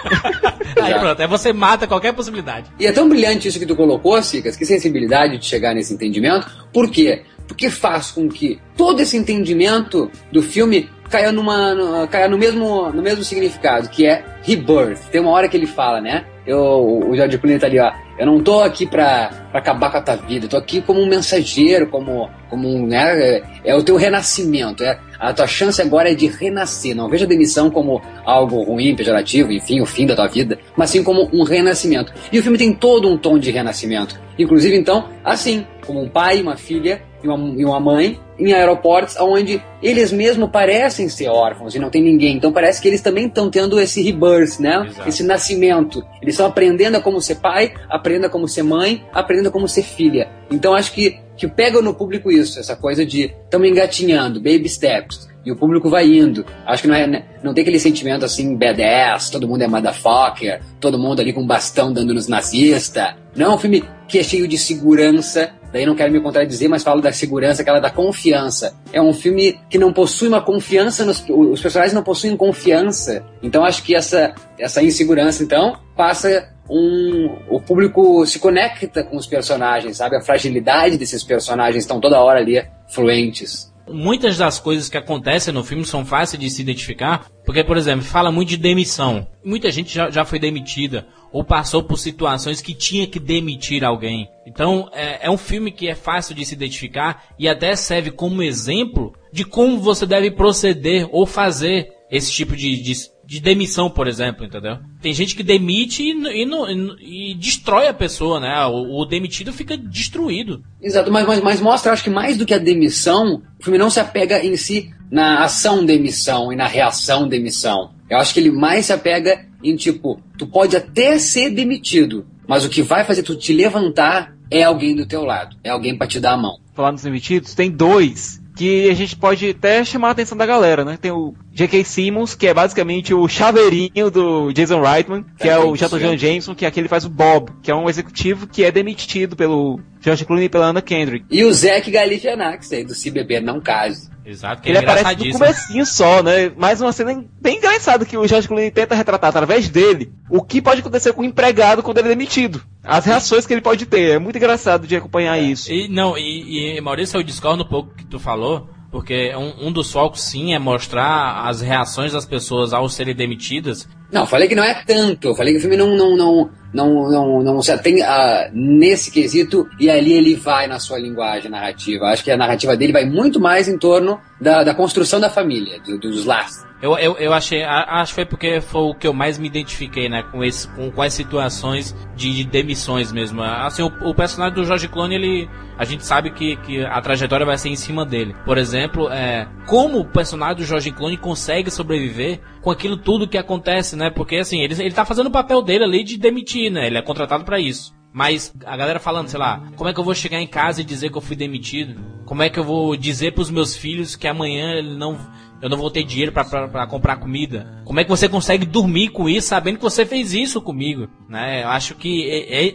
[0.80, 2.70] aí pronto, aí você mata qualquer possibilidade.
[2.78, 6.50] E é tão brilhante isso que tu colocou, Sicas, que sensibilidade de chegar nesse entendimento.
[6.72, 7.22] Por quê?
[7.46, 12.90] Porque faz com que todo esse entendimento do filme caia, numa, no, caia no, mesmo,
[12.90, 15.10] no mesmo significado, que é rebirth.
[15.10, 16.24] Tem uma hora que ele fala, né?
[16.46, 17.92] Eu, o George Clooney tá ali, ó.
[18.18, 21.00] Eu não tô aqui pra, pra acabar com a tua vida, eu tô aqui como
[21.00, 23.36] um mensageiro, como, como um, né?
[23.36, 26.94] É, é o teu renascimento, é, a tua chance agora é de renascer.
[26.94, 30.90] Não veja a demissão como algo ruim, pejorativo, enfim, o fim da tua vida, mas
[30.90, 32.12] sim como um renascimento.
[32.32, 34.20] E o filme tem todo um tom de renascimento.
[34.38, 39.16] Inclusive, então, assim, como um pai, uma filha e uma, e uma mãe em aeroportos
[39.20, 42.36] onde eles mesmo parecem ser órfãos e não tem ninguém.
[42.36, 44.86] Então parece que eles também estão tendo esse rebirth, né?
[44.86, 45.08] Exato.
[45.08, 46.04] Esse nascimento.
[46.20, 49.68] Eles estão aprendendo a como ser pai, aprendendo a como ser mãe, aprendendo a como
[49.68, 50.28] ser filha.
[50.50, 55.31] Então acho que, que pega no público isso, essa coisa de estamos engatinhando, baby steps.
[55.44, 56.44] E o público vai indo.
[56.64, 60.98] Acho que não, é, não tem aquele sentimento assim, badass, todo mundo é motherfucker, todo
[60.98, 63.14] mundo ali com bastão dando nos nazistas.
[63.34, 66.82] Não é um filme que é cheio de segurança, daí não quero me contradizer, mas
[66.82, 68.76] falo da segurança, aquela da confiança.
[68.92, 73.24] É um filme que não possui uma confiança, nos, os personagens não possuem confiança.
[73.42, 77.38] Então acho que essa, essa insegurança, então, passa um.
[77.48, 80.16] O público se conecta com os personagens, sabe?
[80.16, 83.71] A fragilidade desses personagens estão toda hora ali fluentes.
[83.92, 88.04] Muitas das coisas que acontecem no filme são fáceis de se identificar, porque, por exemplo,
[88.04, 89.26] fala muito de demissão.
[89.44, 94.28] Muita gente já, já foi demitida ou passou por situações que tinha que demitir alguém.
[94.46, 98.42] Então, é, é um filme que é fácil de se identificar e até serve como
[98.42, 102.92] exemplo de como você deve proceder ou fazer esse tipo de, de,
[103.24, 104.78] de demissão, por exemplo, entendeu?
[105.00, 106.10] Tem gente que demite e,
[106.42, 106.68] e, não-
[107.00, 108.66] e e destrói a pessoa, né?
[108.66, 110.62] O, o demitido fica destruído.
[110.80, 113.88] Exato, mas, mas, mas mostra, acho que mais do que a demissão, o filme não
[113.90, 117.92] se apega em si na ação demissão e na reação demissão.
[118.10, 122.64] Eu acho que ele mais se apega em tipo, tu pode até ser demitido, mas
[122.64, 126.06] o que vai fazer tu te levantar é alguém do teu lado, é alguém pra
[126.06, 126.58] te dar a mão.
[126.74, 130.84] Falar nos demitidos, tem dois que a gente pode até chamar a atenção da galera,
[130.84, 130.98] né?
[131.00, 131.84] Tem o J.K.
[131.84, 135.98] Simmons, que é basicamente o chaveirinho do Jason Reitman, que é o J.
[135.98, 138.70] John Jameson, que é aquele que faz o Bob, que é um executivo que é
[138.70, 141.24] demitido pelo George Clooney e pela Anna Kendrick.
[141.30, 144.11] E o Zac Galifianakis aí, do Se Beber Não Case.
[144.24, 146.52] Exato, que Ele é aparece no comecinho só, né?
[146.56, 150.62] Mais uma cena bem engraçada que o George Clooney tenta retratar através dele o que
[150.62, 152.62] pode acontecer com o empregado quando ele é demitido.
[152.84, 154.12] As reações que ele pode ter.
[154.12, 155.72] É muito engraçado de acompanhar isso.
[155.72, 159.72] E, não, e, e Maurício, eu discordo um pouco que tu falou, porque um, um
[159.72, 163.88] dos focos sim é mostrar as reações das pessoas ao serem demitidas.
[164.12, 165.28] Não, falei que não é tanto.
[165.28, 169.10] Eu falei que o filme não, não, não, não, não, não se atém a, nesse
[169.10, 172.06] quesito e ali ele vai na sua linguagem narrativa.
[172.06, 175.80] Acho que a narrativa dele vai muito mais em torno da, da construção da família,
[175.80, 176.64] do- dos laços.
[176.82, 180.08] Eu, eu, eu achei, acho que foi porque foi o que eu mais me identifiquei,
[180.08, 183.40] né, com, esse, com, as situações de, de demissões mesmo.
[183.40, 187.46] Assim, o, o personagem do George Clooney, ele, a gente sabe que, que a trajetória
[187.46, 188.34] vai ser em cima dele.
[188.44, 193.38] Por exemplo, é, como o personagem do George Clooney consegue sobreviver com aquilo tudo que
[193.38, 196.88] acontece, né, porque assim, ele, ele tá fazendo o papel dele ali de demitir, né,
[196.88, 197.94] ele é contratado pra isso.
[198.12, 200.84] Mas a galera falando, sei lá, como é que eu vou chegar em casa e
[200.84, 201.98] dizer que eu fui demitido?
[202.26, 205.18] Como é que eu vou dizer pros meus filhos que amanhã ele não,
[205.62, 207.80] eu não vou ter dinheiro pra comprar comida?
[207.84, 211.08] Como é que você consegue dormir com isso, sabendo que você fez isso comigo?
[211.28, 211.62] Né?
[211.62, 212.24] Eu acho que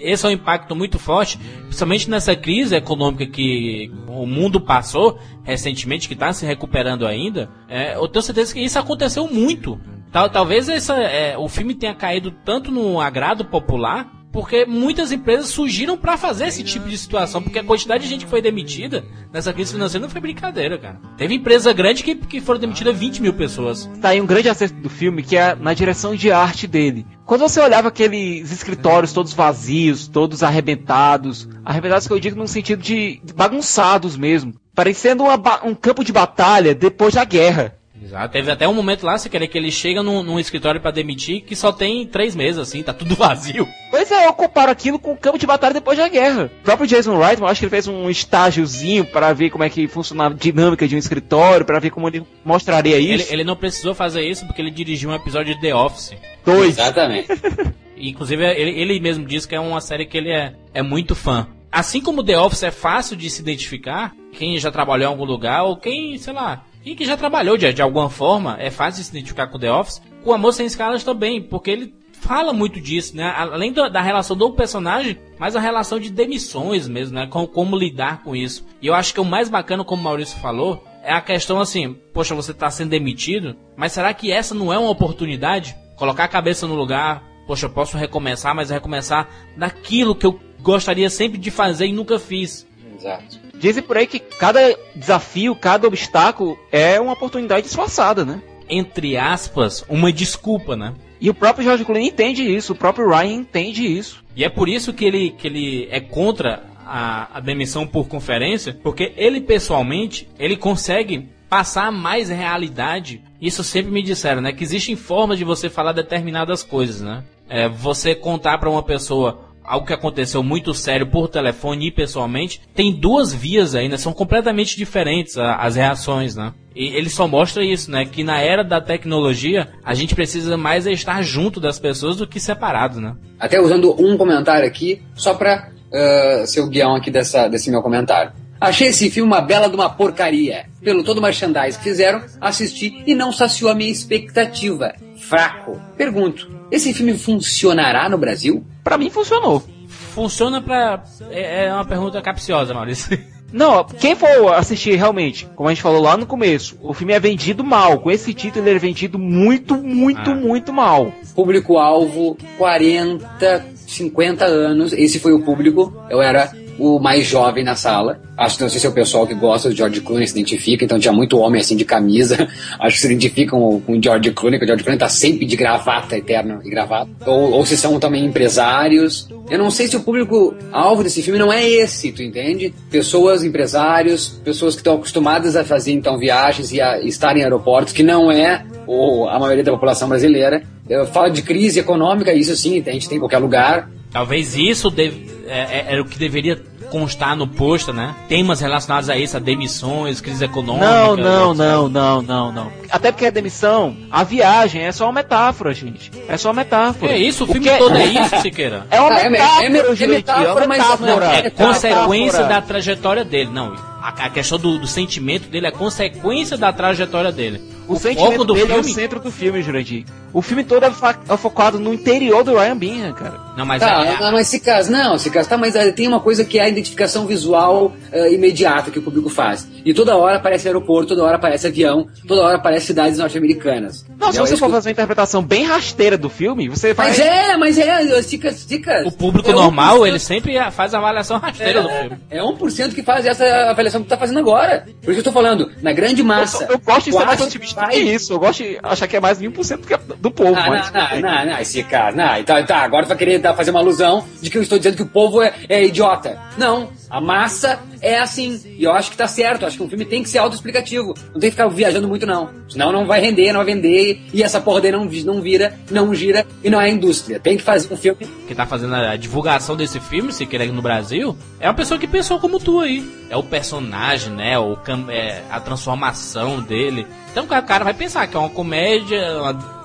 [0.02, 6.08] esse é um impacto muito forte, principalmente nessa crise econômica que o mundo passou recentemente,
[6.08, 7.50] que está se recuperando ainda.
[7.68, 9.80] É, eu tenho certeza que isso aconteceu muito.
[10.12, 15.48] Tal- talvez essa, é, o filme tenha caído tanto no agrado popular porque muitas empresas
[15.48, 19.06] surgiram pra fazer esse tipo de situação, porque a quantidade de gente que foi demitida
[19.32, 21.00] nessa crise financeira não foi brincadeira, cara.
[21.18, 23.90] Teve empresa grande que, que foram demitidas 20 mil pessoas.
[24.02, 27.06] Tá aí um grande acerto do filme, que é na direção de arte dele.
[27.26, 32.82] Quando você olhava aqueles escritórios todos vazios, todos arrebentados, arrebentados que eu digo no sentido
[32.82, 37.77] de bagunçados mesmo, parecendo uma um campo de batalha depois da guerra.
[38.02, 38.32] Exato.
[38.32, 41.42] Teve até um momento lá, se querer, que ele chega num, num escritório pra demitir
[41.42, 43.68] que só tem três meses, assim, tá tudo vazio.
[43.90, 46.52] Pois é, eu comparo aquilo com o campo de batalha depois da guerra.
[46.62, 49.70] O próprio Jason Reitman, eu acho que ele fez um estágiozinho para ver como é
[49.70, 53.34] que funciona a dinâmica de um escritório, para ver como ele mostraria Ele, isso.
[53.34, 56.14] ele não precisou fazer isso porque ele dirigiu um episódio de The Office.
[56.46, 56.78] Dois.
[56.78, 57.28] Exatamente.
[57.98, 61.48] Inclusive, ele, ele mesmo diz que é uma série que ele é, é muito fã.
[61.72, 65.64] Assim como The Office é fácil de se identificar, quem já trabalhou em algum lugar,
[65.64, 69.10] ou quem, sei lá, quem que já trabalhou de, de alguma forma, é fácil se
[69.10, 73.26] identificar com The Office, com Amor Sem Escalas também, porque ele fala muito disso, né?
[73.36, 77.28] Além da, da relação do personagem, mas a relação de demissões mesmo, né?
[77.28, 78.66] Com, como lidar com isso.
[78.82, 81.94] E eu acho que o mais bacana, como o Maurício falou, é a questão assim,
[82.14, 85.76] poxa, você tá sendo demitido, mas será que essa não é uma oportunidade?
[85.98, 89.28] Colocar a cabeça no lugar, poxa, eu posso recomeçar, mas recomeçar
[89.58, 92.66] daquilo que eu gostaria sempre de fazer e nunca fiz.
[92.96, 93.47] Exato.
[93.60, 94.60] Dizem por aí que cada
[94.96, 98.42] desafio, cada obstáculo é uma oportunidade disfarçada, né?
[98.70, 100.94] Entre aspas, uma desculpa, né?
[101.20, 104.24] E o próprio George Clooney entende isso, o próprio Ryan entende isso.
[104.36, 108.78] E é por isso que ele, que ele é contra a, a demissão por conferência,
[108.84, 113.22] porque ele pessoalmente, ele consegue passar mais realidade.
[113.42, 114.52] Isso sempre me disseram, né?
[114.52, 117.24] Que existem formas de você falar determinadas coisas, né?
[117.50, 122.62] É, você contar para uma pessoa algo que aconteceu muito sério por telefone e pessoalmente,
[122.74, 123.98] tem duas vias aí, né?
[123.98, 126.54] São completamente diferentes as reações, né?
[126.76, 128.06] E ele só mostra isso, né?
[128.06, 132.40] Que na era da tecnologia, a gente precisa mais estar junto das pessoas do que
[132.40, 133.16] separado, né?
[133.40, 137.82] Até usando um comentário aqui, só pra ah, ser o guião aqui dessa, desse meu
[137.82, 138.32] comentário.
[138.60, 140.66] Achei esse filme uma bela de uma porcaria.
[140.82, 144.94] Pelo todo o merchandise que fizeram, assisti e não saciou a minha expectativa.
[145.20, 145.80] Fraco.
[145.98, 148.64] Pergunto, esse filme funcionará no Brasil?
[148.84, 149.64] Pra mim funcionou.
[149.88, 151.04] Funciona pra.
[151.30, 153.18] É, é uma pergunta capciosa, Maurício.
[153.54, 157.20] Não, quem for assistir realmente, como a gente falou lá no começo, o filme é
[157.20, 157.98] vendido mal.
[158.00, 160.36] Com esse título ele é vendido muito, muito, Ah.
[160.36, 161.14] muito mal.
[161.34, 164.92] Público-alvo, 40, 50 anos.
[164.92, 165.94] Esse foi o público.
[166.10, 168.20] Eu era o mais jovem na sala.
[168.38, 170.86] Acho que não sei se é o pessoal que gosta do George Clooney se identifica,
[170.86, 172.48] então tinha muito homem assim de camisa.
[172.80, 175.56] Acho que se identificam com o George Clooney, que o George Clooney tá sempre de
[175.56, 177.10] gravata, eterno e gravata.
[177.26, 179.28] Ou, ou se são também empresários.
[179.50, 182.74] Eu não sei se o público-alvo desse filme não é esse, tu entende?
[182.92, 187.94] Pessoas, empresários, pessoas que estão acostumadas a fazer então viagens e a estar em aeroportos,
[187.94, 190.64] que não é ou a maioria da população brasileira.
[190.90, 193.90] Eu falo de crise econômica, isso sim, a gente tem em qualquer lugar.
[194.12, 198.16] Talvez isso deve, é, é- era o que deveria constar no pôster, né?
[198.30, 200.86] Temas relacionados a isso, a demissões, crise econômica.
[200.86, 202.72] Não, não, não, não, não, não.
[202.90, 206.12] Até porque a demissão, a viagem é só uma metáfora, gente.
[206.30, 207.12] É só uma metáfora.
[207.12, 208.86] É isso, o filme que- todo é isso, Siqueira.
[208.90, 211.16] É uma é me- metáfora, é é metáfora, é mas- metáfora.
[211.16, 211.68] não, É Metáfora.
[211.74, 213.50] consequência da trajetória dele.
[213.52, 217.62] Não, a, a questão do, do sentimento dele é consequência da trajetória dele.
[217.88, 218.94] O, sentimento foco do dele é o filme.
[218.94, 220.06] centro do filme, Jurandir.
[220.34, 220.88] O filme todo é,
[221.30, 223.40] é focado no interior do Ryan Bingham, cara.
[223.58, 226.08] Não, mas Tá, é- não, mas se caso, não, se caso, tá, mas eh, tem
[226.08, 229.68] uma coisa que é a identificação visual eh, imediata que o público faz.
[229.86, 234.06] E toda hora aparece aeroporto, toda hora aparece avião, toda hora aparece cidades norte-americanas.
[234.20, 237.08] Não, se você É for fazer uma interpretação bem rasteira do filme, você vai.
[237.08, 239.08] Mas é, mas é, dicas, dicas.
[239.08, 240.08] o público é normal, 1%.
[240.08, 242.18] ele sempre faz a avaliação rasteira do filme.
[242.30, 244.86] É 1% que faz essa avaliação que tu tá fazendo agora.
[245.02, 246.64] Por isso que eu tô falando, na grande massa.
[246.66, 247.52] Eu, eu gosto de ser mais quase-
[247.86, 248.34] otimista que é isso.
[248.34, 250.56] Eu gosto de achar que é mais de 1% do, que- do povo.
[250.56, 250.92] Ah, mas...
[250.92, 253.80] não, não, não, não, esse cara, não, então, tá, agora tu vai querer fazer uma
[253.80, 256.38] alusão de que eu estou dizendo que o povo é, é idiota.
[256.58, 259.90] Não, a massa é assim, e eu acho que tá certo, eu acho que um
[259.90, 263.20] filme tem que ser autoexplicativo, não tem que ficar viajando muito não, senão não vai
[263.22, 266.80] render, não vai vender, e essa porra daí não, não vira, não gira, e não
[266.80, 268.28] é indústria, tem que fazer um filme...
[268.48, 272.08] que tá fazendo a divulgação desse filme, se querer no Brasil, é uma pessoa que
[272.08, 273.04] pensou como tu aí.
[273.30, 274.58] É o personagem, né?
[274.58, 277.06] O, cam- é, a transformação dele.
[277.44, 279.20] Então o cara vai pensar que é uma comédia,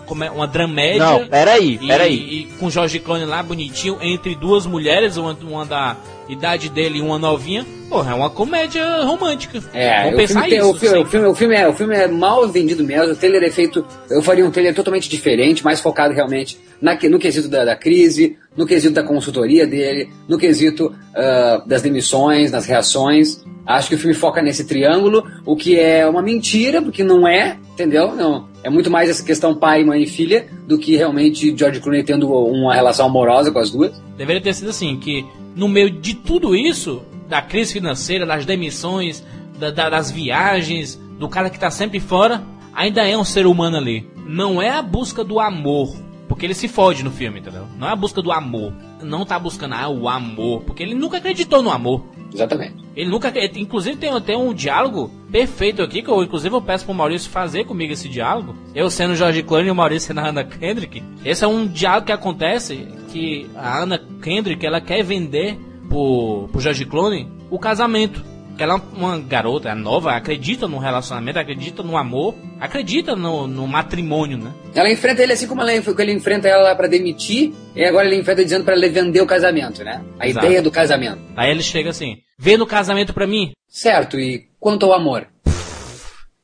[0.07, 1.05] uma, uma dramédia.
[1.05, 2.14] Não, peraí, e- peraí.
[2.14, 5.96] E, com Jorge Clooney lá, bonitinho, entre duas mulheres, uma, uma da
[6.30, 7.66] idade dele e uma novinha.
[7.93, 9.62] Porra, é uma comédia romântica.
[9.74, 10.70] É, Vamos o pensar filme, isso.
[10.70, 13.43] o, filme, o, filme, o, filme é, o filme é mal vendido mesmo, o trailer
[13.43, 13.84] é feito.
[14.09, 18.38] Eu faria um trailer totalmente diferente, mais focado realmente na, no quesito da, da crise,
[18.57, 23.45] no quesito da consultoria dele, no quesito ah, das demissões, nas reações.
[23.66, 27.59] Acho que o filme foca nesse triângulo, o que é uma mentira, porque não é,
[27.74, 28.14] entendeu?
[28.14, 28.49] Não.
[28.64, 32.32] É muito mais essa questão pai, mãe e filha do que realmente George Clooney tendo
[32.32, 33.93] uma relação amorosa com as duas.
[34.16, 39.24] Deveria ter sido assim, que no meio de tudo isso, da crise financeira, das demissões,
[39.58, 42.42] da- da- das viagens, do cara que tá sempre fora,
[42.74, 44.06] ainda é um ser humano ali.
[44.26, 45.96] Não é a busca do amor.
[46.28, 47.66] Porque ele se fode no filme, entendeu?
[47.78, 48.70] Não é a busca do amor.
[49.02, 50.62] Não tá buscando ah, o amor.
[50.62, 52.04] Porque ele nunca acreditou no amor.
[52.32, 52.74] Exatamente.
[52.94, 53.32] Ele nunca.
[53.56, 57.64] Inclusive tem, tem um diálogo perfeito aqui, que eu inclusive eu peço pro Maurício fazer
[57.64, 58.54] comigo esse diálogo.
[58.74, 61.02] Eu sendo o George Clooney e o Maurício sendo a Anna Kendrick.
[61.24, 65.58] Esse é um diálogo que acontece que a Anna Kendrick ela quer vender
[65.93, 68.24] pro, pro George Clooney o casamento.
[68.57, 73.47] Que ela é uma garota é nova, acredita no relacionamento, acredita no amor, acredita no,
[73.47, 74.53] no matrimônio, né?
[74.74, 78.45] Ela enfrenta ele assim como ela, ele enfrenta ela pra demitir, e agora ele enfrenta
[78.45, 80.05] dizendo pra ele vender o casamento, né?
[80.18, 80.45] A Exato.
[80.47, 81.18] ideia do casamento.
[81.34, 83.53] Aí ele chega assim: vê no casamento pra mim.
[83.68, 85.26] Certo, e quanto ao amor?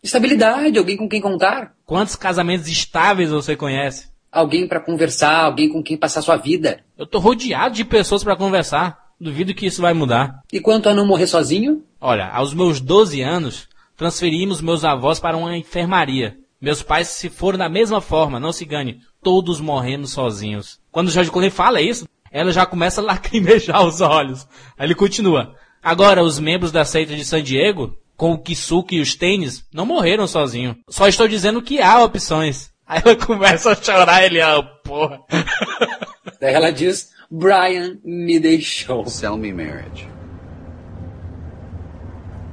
[0.03, 4.09] Estabilidade, alguém com quem contar, Quantos casamentos estáveis você conhece?
[4.33, 6.81] alguém pra conversar, alguém com quem passar sua vida.
[6.97, 9.08] Eu tô rodeado de pessoas pra conversar.
[9.21, 10.43] Duvido que isso vai mudar.
[10.53, 11.83] E quanto a não morrer sozinho?
[12.01, 16.37] Olha, aos meus 12 anos, transferimos meus avós para uma enfermaria.
[16.61, 20.79] Meus pais se foram da mesma forma, não se engane, todos morrendo sozinhos.
[20.91, 24.47] Quando o Jorge Clooney fala isso, ela já começa a lacrimejar os olhos.
[24.77, 25.55] Aí ele continua.
[25.83, 29.87] Agora, os membros da seita de San Diego, com o Kisuke e os tênis, não
[29.87, 30.77] morreram sozinhos.
[30.89, 32.71] Só estou dizendo que há opções.
[32.87, 35.21] Aí ela começa a chorar, ele, ah, porra.
[36.41, 39.09] Daí ela diz, Brian me deixou.
[39.09, 40.07] Sell me marriage.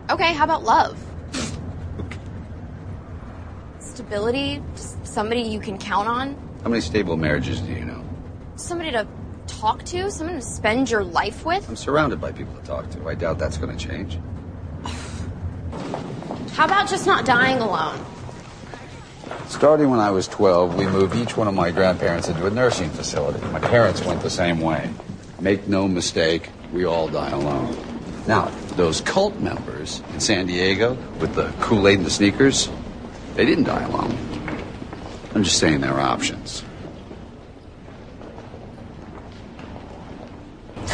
[0.09, 0.97] Okay, how about love?
[3.79, 8.03] Stability, just somebody you can count on, How many stable marriages do you know?
[8.55, 9.05] somebody to
[9.47, 11.67] talk to, someone to spend your life with.
[11.69, 13.07] I'm surrounded by people to talk to.
[13.07, 14.17] I doubt that's going to change.
[16.53, 17.99] How about just not dying alone?
[19.47, 22.89] Starting when I was 12, we moved each one of my grandparents into a nursing
[22.89, 23.45] facility.
[23.47, 24.89] My parents went the same way.
[25.39, 27.77] Make no mistake, we all die alone.
[28.27, 32.69] Now, those cult members in San Diego with the Kool Aid and the sneakers,
[33.35, 34.17] they didn't die alone.
[35.35, 36.63] I'm just saying there are options.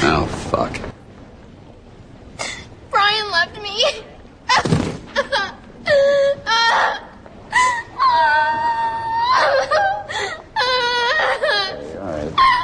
[0.03, 0.79] Oh, fuck.
[2.89, 3.83] Brian left me.
[5.13, 5.55] Ah.
[5.85, 6.37] Ah.
[6.45, 7.10] Ah.
[12.01, 12.60] All right.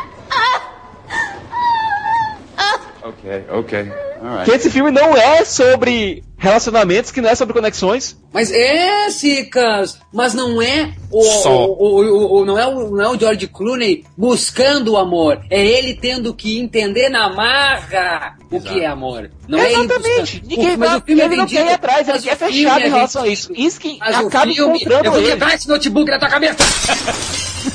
[3.09, 3.91] Okay.
[4.21, 4.45] All right.
[4.49, 8.17] Que esse filme não é sobre relacionamentos, que não é sobre conexões.
[8.33, 11.65] Mas é, Cicas, mas não é o, Só.
[11.65, 15.39] o, o, o- o- não, é o, não é o George Clooney buscando o amor.
[15.49, 19.29] É ele tendo que entender na marra o que é amor.
[19.47, 20.19] Não é ele Exatamente.
[20.41, 20.47] buscando.
[20.49, 22.53] Ninguém O- mas o filme é ele não vendido, quer ir atrás, ele quer filme
[22.53, 23.51] fechado é em relação a isso.
[23.55, 25.29] Isso que acaba filme, encontrando eu vou ele.
[25.31, 26.57] quebrar esse notebook na tua cabeça.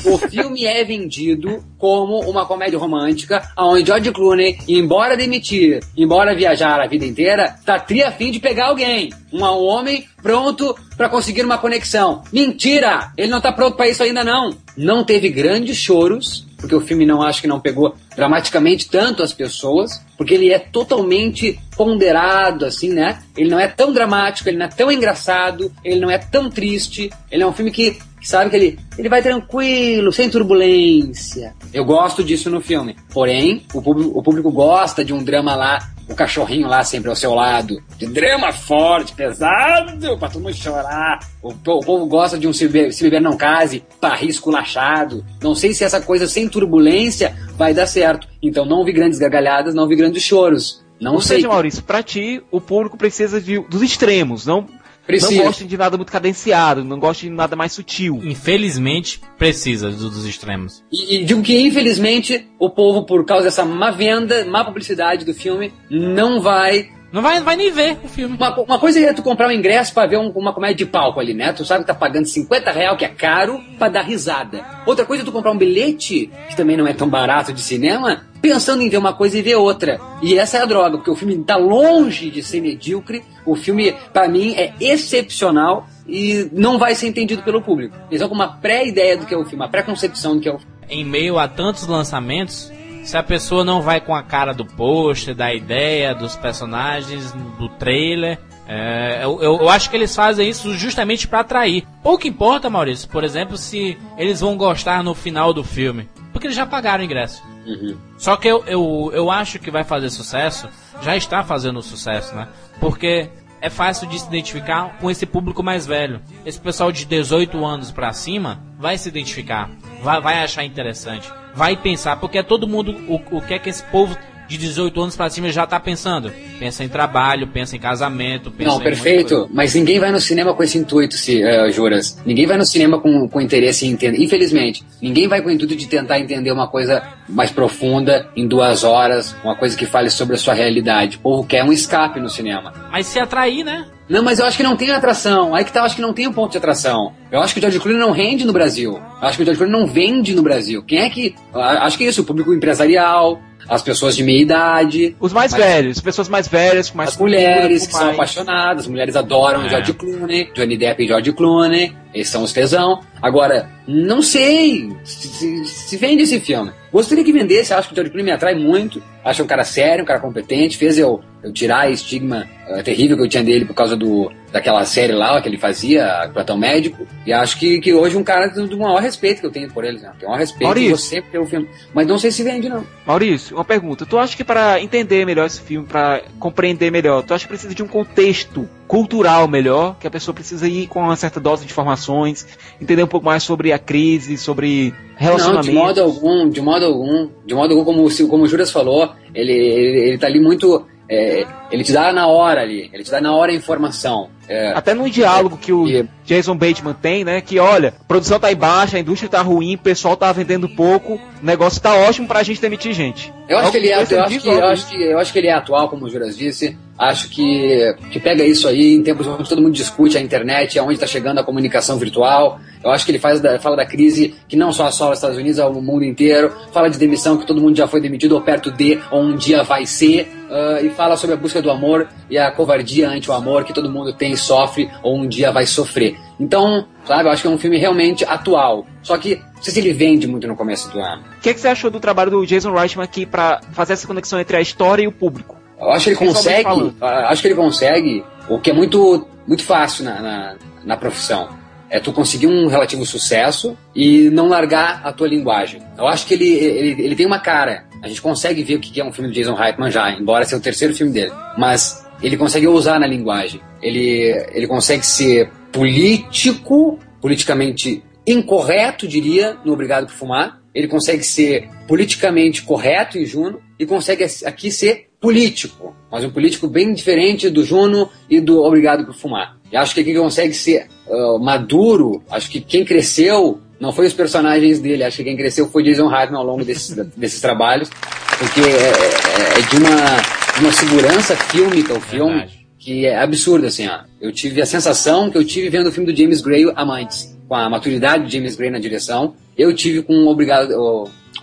[0.05, 6.79] O filme é vendido como uma comédia romântica, onde George Clooney, embora demitir, embora viajar
[6.79, 9.11] a vida inteira, tá tri fim de pegar alguém.
[9.31, 12.23] Um homem pronto pra conseguir uma conexão.
[12.31, 13.11] Mentira!
[13.17, 14.55] Ele não tá pronto pra isso ainda não.
[14.77, 19.33] Não teve grandes choros, porque o filme não acho que não pegou dramaticamente tanto as
[19.33, 23.21] pessoas, porque ele é totalmente ponderado, assim, né?
[23.35, 27.09] Ele não é tão dramático, ele não é tão engraçado, ele não é tão triste.
[27.29, 27.97] Ele é um filme que
[28.27, 31.53] sabe que ele, ele vai tranquilo, sem turbulência.
[31.73, 32.95] Eu gosto disso no filme.
[33.13, 37.15] Porém, o público, o público gosta de um drama lá, o cachorrinho lá sempre ao
[37.15, 37.81] seu lado.
[37.97, 41.19] De drama forte, pesado, pra todo mundo chorar.
[41.41, 41.53] O, o
[41.83, 45.23] povo gosta de um se beber, se beber não case, parri esculachado.
[45.41, 48.27] Não sei se essa coisa sem turbulência vai dar certo.
[48.41, 50.83] Então não vi grandes gargalhadas, não vi grandes choros.
[51.01, 51.37] Não Ou sei.
[51.37, 54.65] seja, Maurício, pra ti, o público precisa de- dos extremos, não
[55.07, 58.21] não gostem de nada muito cadenciado, não gostem de nada mais sutil.
[58.23, 60.83] Infelizmente, precisa dos, dos extremos.
[60.91, 65.33] E, e digo que, infelizmente, o povo, por causa dessa má venda, má publicidade do
[65.33, 68.35] filme, não vai não vai, vai nem ver o filme.
[68.35, 71.19] Uma, uma coisa é tu comprar um ingresso pra ver um, uma comédia de palco
[71.19, 71.53] ali, né?
[71.53, 74.65] Tu sabe que tá pagando 50 real, que é caro, pra dar risada.
[74.83, 78.23] Outra coisa é tu comprar um bilhete, que também não é tão barato de cinema,
[78.41, 80.01] pensando em ver uma coisa e ver outra.
[80.23, 83.23] E essa é a droga, porque o filme tá longe de ser medíocre.
[83.45, 87.95] O filme, para mim, é excepcional e não vai ser entendido pelo público.
[88.09, 90.51] Eles vão com uma pré-ideia do que é o filme, uma pré-concepção do que é
[90.51, 90.73] o filme.
[90.89, 92.71] Em meio a tantos lançamentos,
[93.03, 97.69] se a pessoa não vai com a cara do pôster, da ideia, dos personagens, do
[97.69, 98.39] trailer.
[98.67, 101.85] É, eu, eu, acho que eles fazem isso justamente para atrair.
[102.01, 106.09] Pouco importa, Maurício, por exemplo, se eles vão gostar no final do filme.
[106.31, 107.43] Porque eles já pagaram o ingresso.
[107.65, 107.97] Uhum.
[108.17, 110.69] Só que eu, eu, eu acho que vai fazer sucesso,
[111.01, 112.47] já está fazendo sucesso, né?
[112.79, 113.29] Porque
[113.63, 116.21] é fácil de se identificar com esse público mais velho.
[116.45, 119.71] Esse pessoal de 18 anos para cima vai se identificar,
[120.03, 123.69] vai, vai achar interessante vai pensar, porque é todo mundo, o, o que é que
[123.69, 126.31] esse povo de 18 anos pra cima já tá pensando?
[126.59, 130.63] Pensa em trabalho, pensa em casamento, pensa Não, perfeito, mas ninguém vai no cinema com
[130.63, 132.19] esse intuito, se, uh, Juras.
[132.25, 134.21] Ninguém vai no cinema com, com interesse em entender.
[134.21, 138.83] Infelizmente, ninguém vai com o intuito de tentar entender uma coisa mais profunda em duas
[138.83, 141.17] horas, uma coisa que fale sobre a sua realidade.
[141.17, 142.73] O povo quer um escape no cinema.
[142.91, 143.85] Mas se atrair, né?
[144.09, 145.55] Não, mas eu acho que não tem atração.
[145.55, 147.13] Aí que tá, eu acho que não tem um ponto de atração.
[147.31, 148.99] Eu acho que o George Clooney não rende no Brasil.
[149.21, 150.83] Eu acho que o George Clooney não vende no Brasil.
[150.83, 151.35] Quem é que.
[151.53, 155.15] Acho que é isso, o público empresarial, as pessoas de meia idade.
[155.19, 158.05] Os mais velhos, as pessoas mais velhas, com mais As mulheres que mais...
[158.05, 159.69] são apaixonadas, as mulheres adoram é.
[159.69, 162.99] George Clooney, Johnny Depp e George Clooney, esses são os tesão.
[163.21, 166.71] Agora, não sei se, se, se vende esse filme.
[166.91, 169.01] Gostaria que vendesse, acho que o George Clooney me atrai muito.
[169.23, 173.17] Acho um cara sério, um cara competente, fez eu, eu tirar a estigma uh, terrível
[173.17, 177.07] que eu tinha dele por causa do, daquela série lá que ele fazia, Platão Médico.
[177.25, 179.99] E acho que, que hoje um cara do maior respeito que eu tenho por ele,
[179.99, 180.11] né?
[180.19, 180.95] Tem um maior respeito Maurício.
[180.95, 181.67] você sempre o filme.
[181.91, 182.85] Mas não sei se vende, não.
[183.03, 184.05] Maurício, uma pergunta.
[184.05, 187.73] Tu acha que para entender melhor esse filme, para compreender melhor, tu acha que precisa
[187.73, 191.71] de um contexto cultural melhor, que a pessoa precisa ir com uma certa dose de
[191.71, 192.45] informações,
[192.79, 195.65] entender um pouco mais sobre a crise, sobre relacionamento.
[195.65, 199.09] Não, de modo algum, de modo algum, de modo algum, como, como o Juras falou,
[199.33, 200.85] ele, ele, ele tá ali muito.
[201.09, 204.29] É, ele te dá na hora ali, ele te dá na hora a informação.
[204.47, 206.07] É, Até no diálogo que o e...
[206.25, 207.41] Jason Bateman tem, né?
[207.41, 210.67] Que olha, a produção tá em baixa, a indústria tá ruim, o pessoal tá vendendo
[210.67, 213.33] pouco, o negócio tá ótimo pra gente demitir gente.
[213.47, 215.47] Eu acho, que ele, é, eu, acho que, eu, acho que, eu acho que ele
[215.47, 216.77] é atual, como o Juras disse.
[217.09, 220.93] Acho que, que pega isso aí em tempos onde todo mundo discute a internet, aonde
[220.93, 222.61] está chegando a comunicação virtual.
[222.81, 225.37] Eu acho que ele faz da, fala da crise que não só assola os Estados
[225.37, 226.53] Unidos, é o mundo inteiro.
[226.71, 229.63] Fala de demissão, que todo mundo já foi demitido ou perto de, ou um dia
[229.63, 230.31] vai ser.
[230.49, 233.73] Uh, e fala sobre a busca do amor e a covardia ante o amor que
[233.73, 236.15] todo mundo tem, sofre ou um dia vai sofrer.
[236.39, 238.85] Então, sabe, eu acho que é um filme realmente atual.
[239.01, 241.23] Só que, não sei se ele vende muito no começo do ano.
[241.37, 244.07] O que, é que você achou do trabalho do Jason Reitman aqui para fazer essa
[244.07, 245.62] conexão entre a história e o público?
[245.79, 250.05] Eu acho que ele consegue, acho que ele consegue o que é muito, muito fácil
[250.05, 251.49] na, na, na profissão.
[251.89, 255.81] É tu conseguir um relativo sucesso e não largar a tua linguagem.
[255.97, 257.85] Eu acho que ele, ele, ele tem uma cara.
[258.01, 260.57] A gente consegue ver o que é um filme do Jason Reitman já, embora seja
[260.57, 261.31] o terceiro filme dele.
[261.57, 263.61] Mas ele consegue ousar na linguagem.
[263.81, 270.61] Ele, ele consegue ser político, politicamente incorreto, diria, no Obrigado por Fumar.
[270.73, 276.67] Ele consegue ser politicamente correto em Juno e consegue aqui ser político, mas um político
[276.67, 279.55] bem diferente do Juno e do Obrigado por Fumar.
[279.71, 284.11] E acho que aqui consegue ser uh, maduro, acho que quem cresceu não foi os
[284.11, 287.89] personagens dele, acho que quem cresceu foi Jason Reitman ao longo desses, desses trabalhos,
[288.37, 292.67] porque é, é, é de, uma, de uma segurança fílmica o filme Verdade.
[292.77, 293.99] que é absurda, assim, ó.
[294.19, 297.55] Eu tive a sensação que eu tive vendo o filme do James Gray Amantes, com
[297.55, 300.73] a maturidade de James Gray na direção, eu tive com Obrigado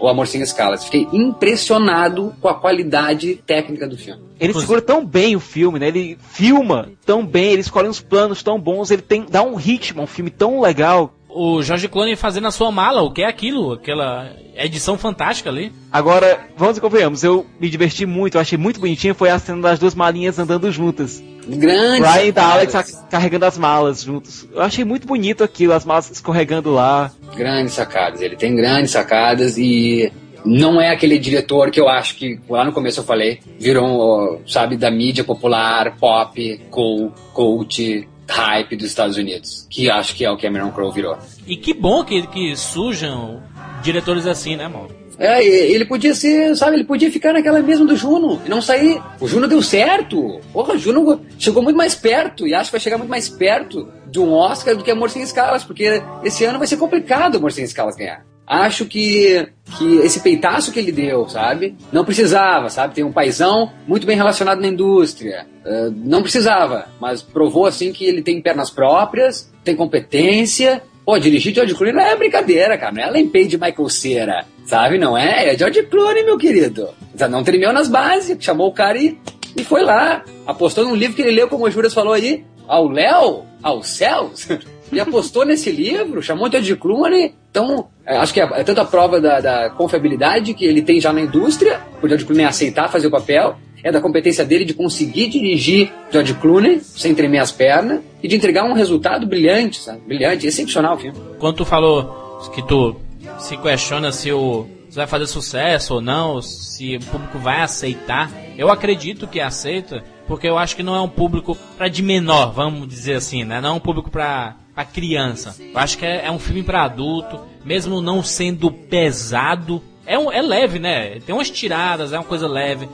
[0.00, 0.84] o Amor Sem Escalas.
[0.84, 4.22] Fiquei impressionado com a qualidade técnica do filme.
[4.40, 5.88] Ele segura tão bem o filme, né?
[5.88, 10.02] Ele filma tão bem, ele escolhe uns planos tão bons, ele tem dá um ritmo,
[10.02, 11.14] um filme tão legal.
[11.32, 13.72] O Jorge Clooney fazendo a sua mala, o que é aquilo?
[13.72, 15.72] Aquela edição fantástica ali.
[15.90, 19.62] Agora, vamos e convenhamos, eu me diverti muito, eu achei muito bonitinho, foi a cena
[19.62, 21.22] das duas malinhas andando juntas.
[21.46, 22.00] Grande.
[22.00, 24.46] Brian e Alex carregando as malas juntos.
[24.52, 27.10] Eu achei muito bonito aquilo, as malas escorregando lá.
[27.34, 30.12] Grandes sacadas, ele tem grandes sacadas e
[30.44, 34.76] não é aquele diretor que eu acho que, lá no começo eu falei, virou, sabe,
[34.76, 39.66] da mídia popular, pop, cool, cult, hype dos Estados Unidos.
[39.68, 41.18] Que acho que é o Cameron Crowe virou.
[41.46, 43.42] E que bom que, que surjam
[43.82, 44.88] diretores assim, né, mano?
[45.18, 49.02] É, ele podia ser, sabe, ele podia ficar naquela mesma do Juno e não sair.
[49.20, 50.40] O Juno deu certo.
[50.50, 53.86] Porra, o Juno chegou muito mais perto e acho que vai chegar muito mais perto
[54.10, 57.52] de um Oscar do que Amor Sem Escalas, porque esse ano vai ser complicado Amor
[57.52, 58.24] Sem Escalas ganhar.
[58.50, 59.46] Acho que,
[59.78, 61.76] que esse peitaço que ele deu, sabe?
[61.92, 62.96] Não precisava, sabe?
[62.96, 65.46] Tem um paizão muito bem relacionado na indústria.
[65.64, 70.82] Eh, não precisava, mas provou assim que ele tem pernas próprias, tem competência.
[71.06, 72.90] Pô, dirigir George Clooney não é brincadeira, cara.
[72.90, 74.98] Não é Ellen de Michael Cera, sabe?
[74.98, 75.54] Não é?
[75.54, 76.88] É George Clooney, meu querido.
[77.30, 79.16] Não tremeu nas bases, chamou o cara e,
[79.56, 80.24] e foi lá.
[80.44, 84.48] Apostou num livro que ele leu, como o Juras falou aí, ao Léo, aos céus.
[84.92, 87.32] E apostou nesse livro, chamou de George Clooney.
[87.48, 87.88] Então,
[88.18, 91.20] acho que é, é tanto a prova da, da confiabilidade que ele tem já na
[91.20, 95.92] indústria, por George Clooney aceitar fazer o papel, é da competência dele de conseguir dirigir
[96.10, 100.00] George Clooney sem tremer as pernas e de entregar um resultado brilhante, sabe?
[100.06, 101.18] Brilhante, excepcional o filme.
[101.38, 102.96] Quando tu falou que tu
[103.38, 108.28] se questiona se o se vai fazer sucesso ou não, se o público vai aceitar,
[108.58, 112.52] eu acredito que aceita, porque eu acho que não é um público para de menor,
[112.52, 113.60] vamos dizer assim, né?
[113.60, 115.56] Não é um público para para criança.
[115.58, 120.30] Eu acho que é, é um filme para adulto, mesmo não sendo pesado, é, um,
[120.32, 121.20] é leve, né?
[121.20, 122.88] Tem umas tiradas, é uma coisa leve.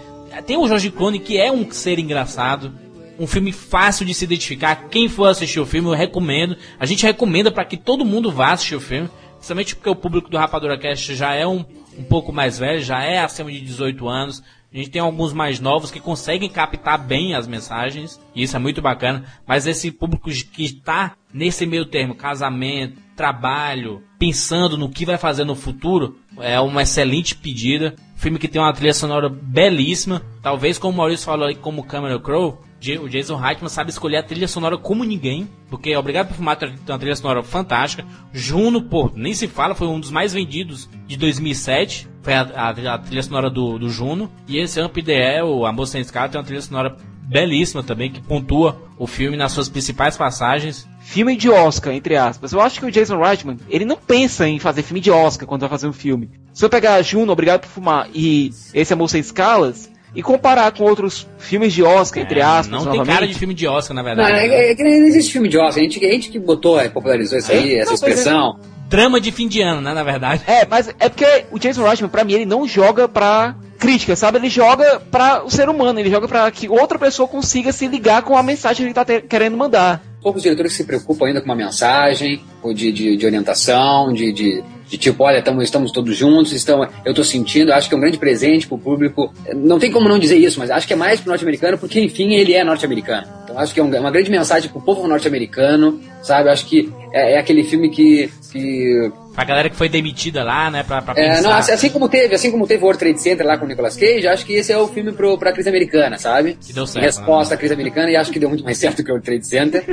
[0.47, 2.73] Tem o Jorge Clooney que é um ser engraçado,
[3.19, 4.89] um filme fácil de se identificar.
[4.91, 6.57] Quem for assistir o filme, eu recomendo.
[6.79, 10.29] A gente recomenda para que todo mundo vá assistir o filme, principalmente porque o público
[10.29, 11.65] do Rapadura Cast já é um,
[11.99, 14.43] um pouco mais velho, já é acima de 18 anos.
[14.77, 18.59] A gente tem alguns mais novos que conseguem captar bem as mensagens, e isso é
[18.59, 19.25] muito bacana.
[19.47, 25.45] Mas esse público que está nesse meio termo, casamento, trabalho, pensando no que vai fazer
[25.45, 27.97] no futuro, é uma excelente pedida.
[28.17, 30.21] Filme que tem uma trilha sonora belíssima.
[30.43, 34.19] Talvez, como o Maurício falou aí, como Cameron Crowe, J- o Jason Reitman sabe escolher
[34.19, 38.05] a trilha sonora como ninguém, porque Obrigado por Fumar uma trilha sonora fantástica.
[38.31, 42.07] Juno, pô, nem se fala, foi um dos mais vendidos de 2007.
[42.27, 44.29] Foi a, a- a trilha sonora do, do Juno.
[44.49, 48.21] E esse Amp The o Amor Sem Escala, tem uma trilha sonora belíssima também, que
[48.21, 50.89] pontua o filme nas suas principais passagens.
[50.99, 52.53] Filme de Oscar, entre aspas.
[52.53, 55.61] Eu acho que o Jason Reitman, ele não pensa em fazer filme de Oscar quando
[55.61, 56.29] vai fazer um filme.
[56.53, 60.83] Se eu pegar Juno, Obrigado por Fumar e esse Amor Sem Escalas, e comparar com
[60.85, 64.03] outros filmes de Oscar, entre aspas, Não tem novamente, cara de filme de Oscar, na
[64.03, 64.33] Não, verdade.
[64.53, 65.77] é, é que não existe filme de Oscar.
[65.77, 67.95] A gente, a gente que botou, é, popularizou isso aí, essa Não, é.
[67.95, 68.59] expressão.
[68.89, 70.43] Drama de fim de ano, né, na verdade.
[70.47, 74.39] É, mas é porque o Jason Reitman, pra mim, ele não joga pra crítica, sabe?
[74.39, 78.23] Ele joga pra o ser humano, ele joga pra que outra pessoa consiga se ligar
[78.23, 80.03] com a mensagem que ele tá te- querendo mandar.
[80.23, 84.33] Poucos diretores que se preocupam ainda com uma mensagem, ou de, de, de orientação, de,
[84.33, 87.99] de, de tipo, olha, tamo, estamos todos juntos, estamos, eu tô sentindo, acho que é
[87.99, 89.33] um grande presente pro público.
[89.55, 92.35] Não tem como não dizer isso, mas acho que é mais pro norte-americano, porque enfim
[92.35, 93.27] ele é norte-americano.
[93.45, 96.49] Então acho que é um- uma grande mensagem pro povo norte-americano, sabe?
[96.51, 98.31] Acho que é, é aquele filme que.
[98.53, 102.09] que Pra galera que foi demitida lá, né, pra, pra é, não, assim, assim como
[102.09, 104.55] teve, assim como teve o World Trade Center lá com o Nicolas Cage, acho que
[104.55, 106.57] esse é o filme pro, pra crise americana, sabe?
[106.67, 109.05] Que deu certo, Em resposta à crise americana, e acho que deu muito mais certo
[109.05, 109.85] que o World Trade Center.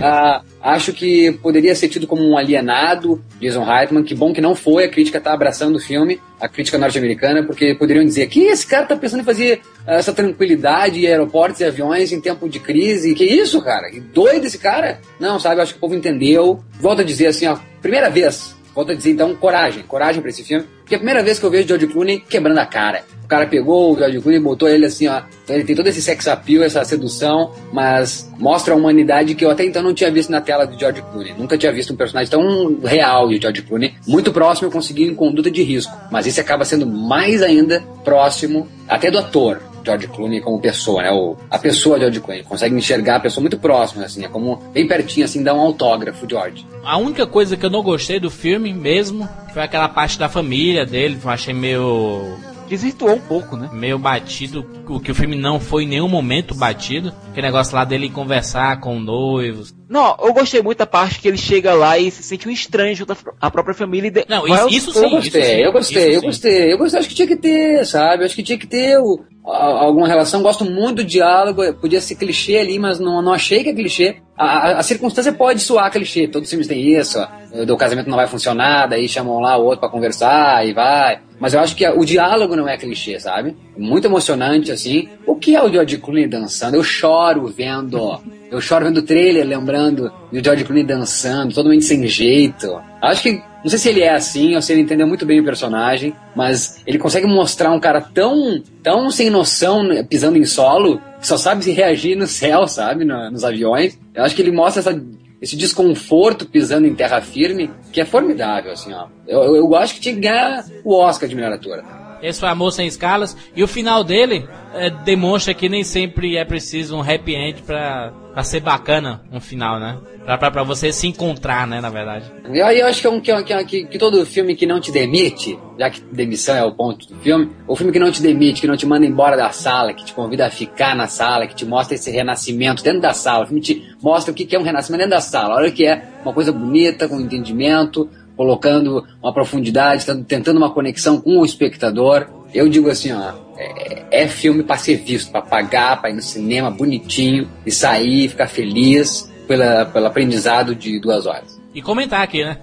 [0.00, 4.04] Ah, acho que poderia ser tido como um alienado, Jason Reitman.
[4.04, 7.74] Que bom que não foi, a crítica tá abraçando o filme, a crítica norte-americana, porque
[7.74, 11.64] poderiam dizer que esse cara tá pensando em fazer ah, essa tranquilidade em aeroportos e
[11.64, 13.14] aviões em tempo de crise.
[13.14, 13.90] Que isso, cara?
[13.90, 15.00] Que doido esse cara?
[15.18, 15.60] Não, sabe?
[15.60, 16.62] Acho que o povo entendeu.
[16.80, 20.42] Volto a dizer assim, ó, primeira vez Volto a dizer, então, coragem, coragem pra esse
[20.42, 20.66] filme.
[20.80, 23.04] Porque é a primeira vez que eu vejo o George Clooney quebrando a cara.
[23.24, 25.22] O cara pegou o George Clooney e botou ele assim, ó.
[25.44, 29.50] Então ele tem todo esse sex appeal, essa sedução, mas mostra a humanidade que eu
[29.50, 31.34] até então não tinha visto na tela do George Clooney.
[31.34, 33.94] Nunca tinha visto um personagem tão real de George Clooney.
[34.06, 35.92] Muito próximo eu consegui em conduta de risco.
[36.10, 39.71] Mas esse acaba sendo mais ainda próximo até do ator.
[39.84, 41.10] George Clooney como pessoa, né?
[41.10, 42.44] O, a pessoa George Clooney.
[42.44, 44.24] Consegue enxergar a pessoa muito próxima, assim.
[44.24, 46.66] É como bem pertinho, assim, dá um autógrafo, George.
[46.84, 50.84] A única coisa que eu não gostei do filme mesmo foi aquela parte da família
[50.84, 51.18] dele.
[51.22, 52.36] Eu achei meio.
[52.68, 53.68] Desvirtuou um pouco, né?
[53.72, 54.64] Meio batido.
[54.88, 57.12] O que o filme não foi em nenhum momento batido.
[57.30, 59.74] Aquele negócio lá dele conversar com noivos.
[59.88, 62.94] Não, eu gostei muito da parte que ele chega lá e se sente um estranho
[62.94, 64.08] junto à própria família.
[64.08, 64.24] E de...
[64.28, 65.04] Não, isso, isso sim.
[65.04, 66.26] eu gostei, isso sim, eu gostei, isso eu sim.
[66.26, 67.00] gostei, eu gostei.
[67.00, 68.24] Acho que tinha que ter, sabe?
[68.24, 70.42] Acho que tinha que ter o- a- alguma relação.
[70.42, 71.62] Gosto muito do diálogo.
[71.74, 74.16] Podia ser clichê ali, mas não, não achei que é clichê.
[74.36, 76.26] A, a- a circunstância pode soar clichê.
[76.26, 77.18] Todos os filmes têm isso.
[77.18, 77.64] ó.
[77.64, 81.20] Do casamento não vai funcionar, daí chamam lá o outro pra conversar e vai.
[81.38, 83.54] Mas eu acho que a- o diálogo não é clichê, sabe?
[83.76, 85.08] Muito emocionante, assim.
[85.26, 86.76] O que é o George Clooney dançando?
[86.76, 88.20] Eu choro vendo.
[88.52, 92.78] Eu choro vendo o trailer, lembrando do George Clooney dançando, totalmente sem jeito.
[93.00, 95.44] Acho que, não sei se ele é assim ou se ele entendeu muito bem o
[95.44, 101.00] personagem, mas ele consegue mostrar um cara tão, tão sem noção, né, pisando em solo,
[101.18, 103.04] que só sabe se reagir no céu, sabe?
[103.04, 103.98] No- nos aviões.
[104.14, 105.02] Eu acho que ele mostra essa
[105.40, 109.06] esse desconforto pisando em terra firme, que é formidável, assim, ó.
[109.26, 111.82] Eu, eu, eu acho que tinha que ganhar o Oscar de melhor ator.
[112.22, 113.36] Esse foi Amor Sem Escalas.
[113.54, 118.12] E o final dele é, demonstra que nem sempre é preciso um happy end pra,
[118.32, 119.98] pra ser bacana um final, né?
[120.24, 122.30] Pra, pra, pra você se encontrar, né, na verdade.
[122.48, 124.54] E aí eu acho que, é um, que, é que, é que, que todo filme
[124.54, 127.98] que não te demite, já que demissão é o ponto do filme, o filme que
[127.98, 130.94] não te demite, que não te manda embora da sala, que te convida a ficar
[130.94, 134.34] na sala, que te mostra esse renascimento dentro da sala, o filme te mostra o
[134.34, 137.08] que que é um renascimento dentro da sala, olha o que é uma coisa bonita,
[137.08, 142.26] com entendimento, colocando uma profundidade, tentando- tentando uma conexão com o espectador.
[142.54, 146.22] Eu digo assim, ó, é, é filme para ser visto, para pagar, para ir no
[146.22, 151.60] cinema bonitinho e sair, ficar feliz pela, pelo aprendizado de duas horas.
[151.74, 152.58] E comentar aqui, né?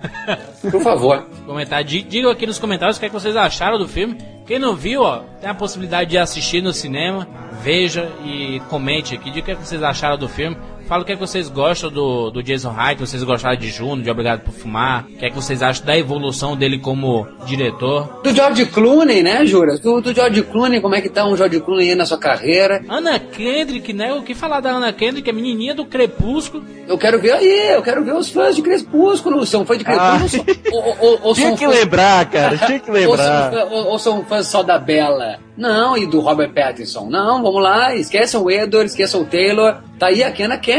[0.70, 1.26] Por favor.
[1.46, 1.84] comentar.
[1.84, 4.16] Di- Digam aqui nos comentários o que, é que vocês acharam do filme.
[4.46, 7.28] Quem não viu, ó, tem a possibilidade de assistir no cinema.
[7.64, 9.32] Veja e comente aqui.
[9.32, 10.56] Diga o que, é que vocês acharam do filme.
[10.90, 14.02] Fala o que, é que vocês gostam do, do Jason Hyde, vocês gostaram de Juno,
[14.02, 15.06] de Obrigado por Fumar.
[15.06, 18.22] O que é que vocês acham da evolução dele como diretor.
[18.24, 19.78] Do George Clooney, né, Jura?
[19.78, 22.82] Do, do George Clooney, como é que tá um George Clooney aí na sua carreira?
[22.90, 24.12] Ana Kendrick, né?
[24.16, 26.64] O que falar da Ana Kendrick, a menininha do Crepúsculo.
[26.88, 29.46] Eu quero ver aí, eu quero ver os fãs de Crepúsculo.
[29.46, 30.44] São fãs de Crepúsculo?
[30.72, 33.66] ou, ou- ou- ou Tinha que fãs- lembrar, cara, tinha que ou, são, lembrar.
[33.72, 35.38] ou- são fãs só da Bella?
[35.56, 37.10] Não, e do Robert Pattinson?
[37.10, 39.76] Não, vamos lá, esqueçam o Edward, esqueçam o Taylor.
[40.00, 40.79] Tá aí a Kenna Kendrick,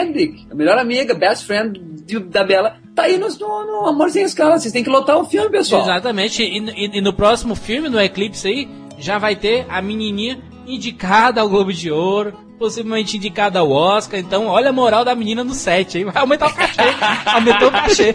[0.51, 2.77] a melhor amiga, best friend de- da Bella.
[2.95, 4.59] Tá aí no, no, Amor Escala.
[4.59, 5.83] Vocês têm que lotar o filme, pessoal.
[5.83, 6.43] Exatamente.
[6.43, 11.41] E, e- e no próximo filme, no Eclipse aí, já vai ter a menininha indicada
[11.41, 14.21] ao Globo de Ouro, possivelmente indicada ao Oscar.
[14.21, 16.05] Então, olha a moral da menina no set, hein?
[16.05, 16.83] Vai aumentar o cachê.
[17.25, 18.15] Aumentou o cachê.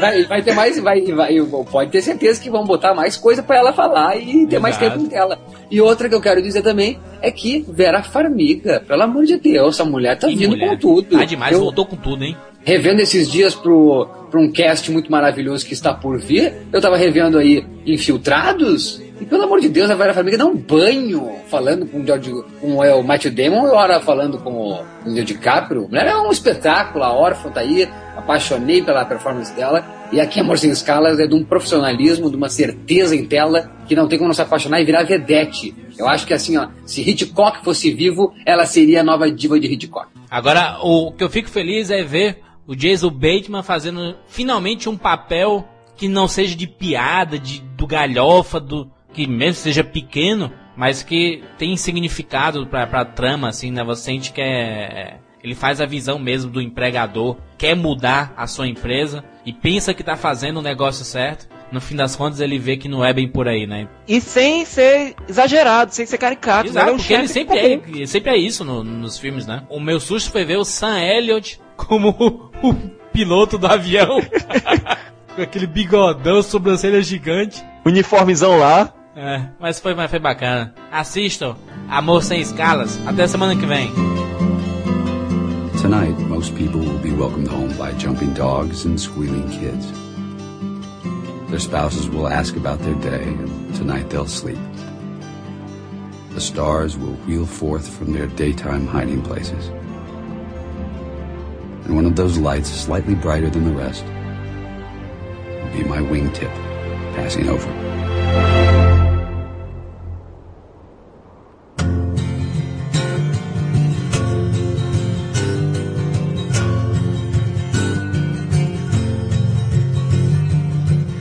[0.00, 1.36] Vai, vai ter mais, vai, vai,
[1.70, 4.98] pode ter certeza que vão botar mais coisa pra ela falar e ter mais Exato.
[4.98, 5.38] tempo com ela.
[5.70, 9.76] E outra que eu quero dizer também é que Vera Farmiga, pelo amor de Deus,
[9.76, 10.70] essa mulher tá Que vindo mulher.
[10.70, 11.16] com tudo.
[11.18, 12.36] Tá demais, Eu- voltou com tudo, hein?
[12.64, 16.96] Revendo esses dias pro, pro um cast muito maravilhoso que está por vir, eu tava
[16.96, 21.84] revendo aí Infiltrados, e pelo amor de Deus, a Vera Farmiga dá um banho falando
[21.84, 25.84] com o, George, com o Matthew Damon e hora falando com o, com o DiCaprio.
[25.84, 27.86] A mulher é um espetáculo, a órfã tá aí,
[28.16, 32.48] apaixonei pela performance dela, e aqui Amor Sem Escalas é de um profissionalismo, de uma
[32.48, 35.74] certeza em tela, que não tem como não se apaixonar e virar vedete.
[35.98, 39.66] Eu acho que assim, ó, se Hitchcock fosse vivo, ela seria a nova diva de
[39.66, 40.08] Hitchcock.
[40.30, 42.38] Agora, o que eu fico feliz é ver
[42.70, 45.66] o Jason Bateman fazendo finalmente um papel
[45.96, 51.42] que não seja de piada, de, do galhofa, do que mesmo seja pequeno, mas que
[51.58, 53.82] tem significado pra, pra trama, assim, né?
[53.82, 58.68] Você sente que é, ele faz a visão mesmo do empregador, quer mudar a sua
[58.68, 61.48] empresa e pensa que tá fazendo o negócio certo.
[61.72, 63.88] No fim das contas, ele vê que não é bem por aí, né?
[64.08, 66.64] E sem ser exagerado, sem ser caricato.
[66.64, 66.70] né?
[66.70, 67.58] Exato, Ele é um porque ele sempre
[68.02, 69.64] é, sempre é isso no- nos filmes, né?
[69.68, 72.74] O meu susto foi ver o Sam Elliott como o,
[73.12, 74.20] piloto do avião.
[75.34, 77.62] Com aquele bigodão, sobrancelha gigante.
[77.84, 78.92] Uniformezão lá.
[79.14, 80.74] É, mas foi, mas foi bacana.
[80.90, 81.56] Assistam
[81.88, 82.98] Amor Sem Escalas.
[83.06, 83.92] Até semana que vem.
[85.80, 89.86] Tonight, most people will be welcomed home by jumping dogs and squealing kids.
[91.48, 94.58] Their spouses will ask about their day, and tonight they'll sleep.
[96.34, 99.70] The stars will wheel forth from their daytime hiding places.
[101.90, 106.54] And one of those lights, slightly brighter than the rest, will be my wingtip
[107.16, 107.66] passing over.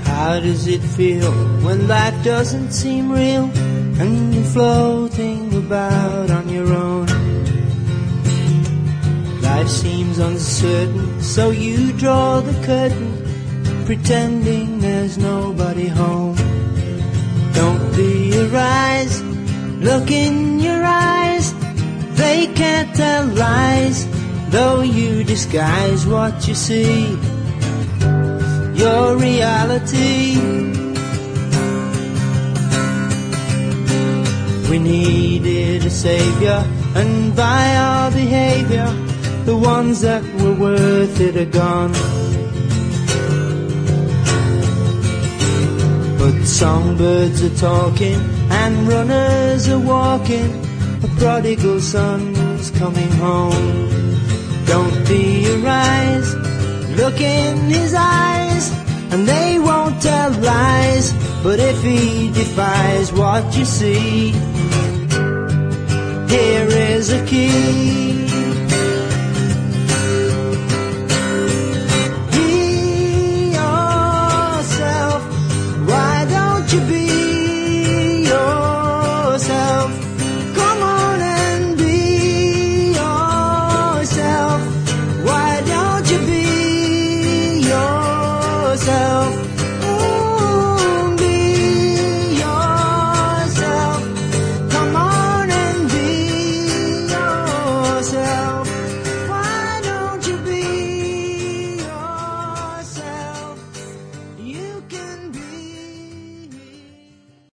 [0.03, 1.31] How does it feel
[1.65, 3.45] when life doesn't seem real
[3.99, 6.29] and you're floating about
[9.69, 16.35] seems uncertain, so you draw the curtain, pretending there's nobody home.
[17.53, 19.21] Don't be a rise,
[19.79, 21.53] look in your eyes,
[22.17, 24.07] they can't tell lies,
[24.49, 27.17] though you disguise what you see
[28.73, 30.37] your reality.
[34.69, 36.63] We needed a savior,
[36.95, 38.98] and by our behavior,
[39.49, 41.93] the ones that were worth it are gone.
[46.19, 48.19] But songbirds are talking,
[48.61, 50.49] and runners are walking.
[51.07, 53.67] A prodigal son's coming home.
[54.67, 54.99] Don't
[55.63, 56.29] rise,
[56.99, 58.65] look in his eyes,
[59.11, 61.11] and they won't tell lies.
[61.41, 64.31] But if he defies what you see,
[66.35, 68.08] here is a key.